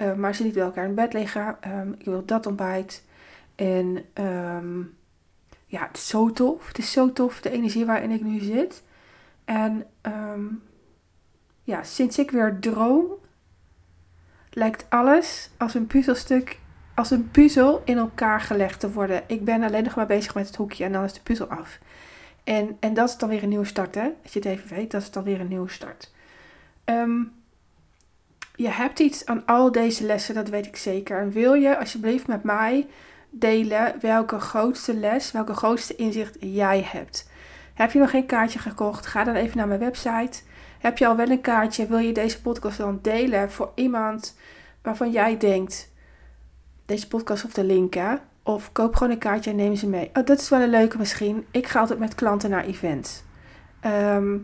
Uh, 0.01 0.13
maar 0.13 0.35
ze 0.35 0.43
niet 0.43 0.53
bij 0.53 0.63
elkaar 0.63 0.85
in 0.85 0.95
bed 0.95 1.13
liggen. 1.13 1.57
Um, 1.67 1.95
ik 1.97 2.05
wil 2.05 2.25
dat 2.25 2.45
ontbijt. 2.45 3.03
En 3.55 4.05
um, 4.13 4.97
ja, 5.65 5.87
het 5.87 5.97
is 5.97 6.07
zo 6.07 6.31
tof. 6.31 6.67
Het 6.67 6.77
is 6.77 6.91
zo 6.91 7.13
tof, 7.13 7.41
de 7.41 7.49
energie 7.49 7.85
waarin 7.85 8.11
ik 8.11 8.21
nu 8.21 8.39
zit. 8.39 8.83
En 9.45 9.85
ja, 11.63 11.83
sinds 11.83 12.17
ik 12.17 12.31
weer 12.31 12.59
droom, 12.59 13.05
lijkt 14.49 14.85
alles 14.89 15.49
als 15.57 15.73
een 15.73 15.87
puzzelstuk 15.87 16.59
als 16.95 17.11
een 17.11 17.31
puzzel 17.31 17.81
in 17.85 17.97
elkaar 17.97 18.41
gelegd 18.41 18.79
te 18.79 18.91
worden. 18.91 19.23
Ik 19.27 19.45
ben 19.45 19.63
alleen 19.63 19.83
nog 19.83 19.95
maar 19.95 20.05
bezig 20.05 20.35
met 20.35 20.47
het 20.47 20.55
hoekje 20.55 20.83
en 20.83 20.91
dan 20.91 21.03
is 21.03 21.13
de 21.13 21.21
puzzel 21.21 21.47
af. 21.47 21.79
En, 22.43 22.77
en 22.79 22.93
dat 22.93 23.09
is 23.09 23.17
dan 23.17 23.29
weer 23.29 23.43
een 23.43 23.49
nieuwe 23.49 23.65
start, 23.65 23.95
hè? 23.95 24.09
Als 24.23 24.33
je 24.33 24.39
het 24.39 24.47
even 24.47 24.75
weet, 24.75 24.91
dat 24.91 25.01
is 25.01 25.11
dan 25.11 25.23
weer 25.23 25.39
een 25.39 25.47
nieuwe 25.47 25.69
start. 25.69 26.11
Ehm, 26.83 27.23
je 28.55 28.69
hebt 28.69 28.99
iets 28.99 29.25
aan 29.25 29.45
al 29.45 29.71
deze 29.71 30.05
lessen, 30.05 30.35
dat 30.35 30.49
weet 30.49 30.65
ik 30.65 30.75
zeker. 30.75 31.19
En 31.19 31.31
wil 31.31 31.53
je 31.53 31.77
alsjeblieft 31.77 32.27
met 32.27 32.43
mij 32.43 32.87
delen 33.29 33.95
welke 34.01 34.39
grootste 34.39 34.93
les, 34.93 35.31
welke 35.31 35.53
grootste 35.53 35.95
inzicht 35.95 36.37
jij 36.39 36.81
hebt? 36.85 37.29
Heb 37.81 37.91
je 37.91 37.99
nog 37.99 38.09
geen 38.09 38.25
kaartje 38.25 38.59
gekocht? 38.59 39.05
Ga 39.05 39.23
dan 39.23 39.35
even 39.35 39.57
naar 39.57 39.67
mijn 39.67 39.79
website. 39.79 40.41
Heb 40.79 40.97
je 40.97 41.07
al 41.07 41.15
wel 41.15 41.29
een 41.29 41.41
kaartje? 41.41 41.87
Wil 41.87 41.97
je 41.97 42.13
deze 42.13 42.41
podcast 42.41 42.77
dan 42.77 42.99
delen 43.01 43.51
voor 43.51 43.71
iemand 43.75 44.37
waarvan 44.81 45.11
jij 45.11 45.37
denkt: 45.37 45.91
deze 46.85 47.07
podcast 47.07 47.45
of 47.45 47.53
de 47.53 47.63
link, 47.63 47.93
hè? 47.93 48.13
Of 48.43 48.71
koop 48.71 48.95
gewoon 48.95 49.13
een 49.13 49.19
kaartje 49.19 49.49
en 49.49 49.55
neem 49.55 49.75
ze 49.75 49.87
mee. 49.87 50.09
Oh, 50.13 50.25
dat 50.25 50.39
is 50.39 50.49
wel 50.49 50.61
een 50.61 50.69
leuke 50.69 50.97
misschien. 50.97 51.45
Ik 51.51 51.67
ga 51.67 51.79
altijd 51.79 51.99
met 51.99 52.15
klanten 52.15 52.49
naar 52.49 52.65
events. 52.65 53.23
Ehm, 53.79 54.37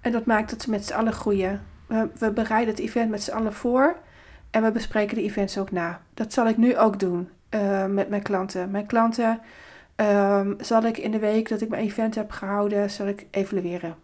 en 0.00 0.12
dat 0.12 0.24
maakt 0.24 0.50
dat 0.50 0.62
ze 0.62 0.70
met 0.70 0.86
z'n 0.86 0.94
allen 0.94 1.12
groeien. 1.12 1.62
We, 1.86 2.08
we 2.18 2.30
bereiden 2.30 2.74
het 2.74 2.82
event 2.82 3.10
met 3.10 3.22
z'n 3.22 3.32
allen 3.32 3.54
voor. 3.54 3.96
En 4.50 4.62
we 4.62 4.70
bespreken 4.70 5.16
de 5.16 5.22
events 5.22 5.58
ook 5.58 5.70
na. 5.70 6.00
Dat 6.14 6.32
zal 6.32 6.48
ik 6.48 6.56
nu 6.56 6.78
ook 6.78 6.98
doen 7.00 7.28
uh, 7.50 7.86
met 7.86 8.08
mijn 8.08 8.22
klanten. 8.22 8.70
Mijn 8.70 8.86
klanten 8.86 9.40
um, 9.96 10.56
zal 10.60 10.82
ik 10.82 10.98
in 10.98 11.10
de 11.10 11.18
week 11.18 11.48
dat 11.48 11.60
ik 11.60 11.68
mijn 11.68 11.82
event 11.82 12.14
heb 12.14 12.30
gehouden, 12.30 12.90
zal 12.90 13.06
ik 13.06 13.26
evalueren. 13.30 13.96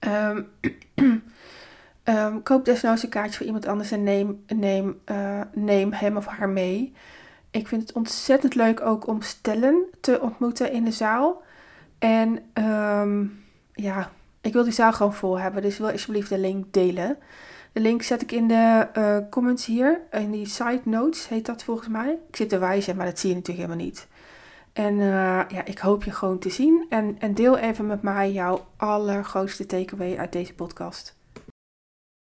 Um, 0.00 0.48
Um, 2.04 2.42
koop 2.48 2.64
desnoods 2.64 3.02
een 3.02 3.08
kaartje 3.08 3.36
voor 3.36 3.46
iemand 3.46 3.66
anders 3.66 3.90
en 3.90 4.02
neem, 4.02 4.44
neem, 4.46 5.00
uh, 5.10 5.40
neem 5.52 5.92
hem 5.92 6.16
of 6.16 6.26
haar 6.26 6.48
mee. 6.48 6.92
Ik 7.50 7.68
vind 7.68 7.82
het 7.82 7.92
ontzettend 7.92 8.54
leuk 8.54 8.80
ook 8.80 9.06
om 9.06 9.22
stellen 9.22 9.84
te 10.00 10.20
ontmoeten 10.20 10.72
in 10.72 10.84
de 10.84 10.90
zaal. 10.90 11.42
En 11.98 12.42
ja, 13.72 14.10
ik 14.40 14.52
wil 14.52 14.64
die 14.64 14.72
zaal 14.72 14.92
gewoon 14.92 15.14
vol 15.14 15.38
hebben. 15.38 15.62
Dus 15.62 15.78
wil 15.78 15.90
alsjeblieft 15.90 16.28
de 16.28 16.38
link 16.38 16.72
delen. 16.72 17.18
De 17.72 17.80
link 17.80 18.02
zet 18.02 18.22
ik 18.22 18.32
in 18.32 18.48
de 18.48 18.88
uh, 18.98 19.16
comments 19.30 19.66
hier. 19.66 20.00
In 20.10 20.30
die 20.30 20.46
side 20.46 20.80
notes 20.84 21.28
heet 21.28 21.46
dat 21.46 21.64
volgens 21.64 21.88
mij. 21.88 22.18
Ik 22.28 22.36
zit 22.36 22.48
te 22.48 22.58
wijzen, 22.58 22.96
maar 22.96 23.06
dat 23.06 23.18
zie 23.18 23.28
je 23.28 23.34
natuurlijk 23.34 23.66
helemaal 23.66 23.86
niet. 23.86 24.06
En 24.72 24.94
uh, 24.94 25.04
ja, 25.48 25.64
ik 25.64 25.78
hoop 25.78 26.04
je 26.04 26.10
gewoon 26.10 26.38
te 26.38 26.50
zien. 26.50 26.86
En, 26.88 27.16
en 27.18 27.34
deel 27.34 27.58
even 27.58 27.86
met 27.86 28.02
mij 28.02 28.32
jouw 28.32 28.66
allergrootste 28.76 29.66
takeaway 29.66 30.16
uit 30.16 30.32
deze 30.32 30.54
podcast. 30.54 31.20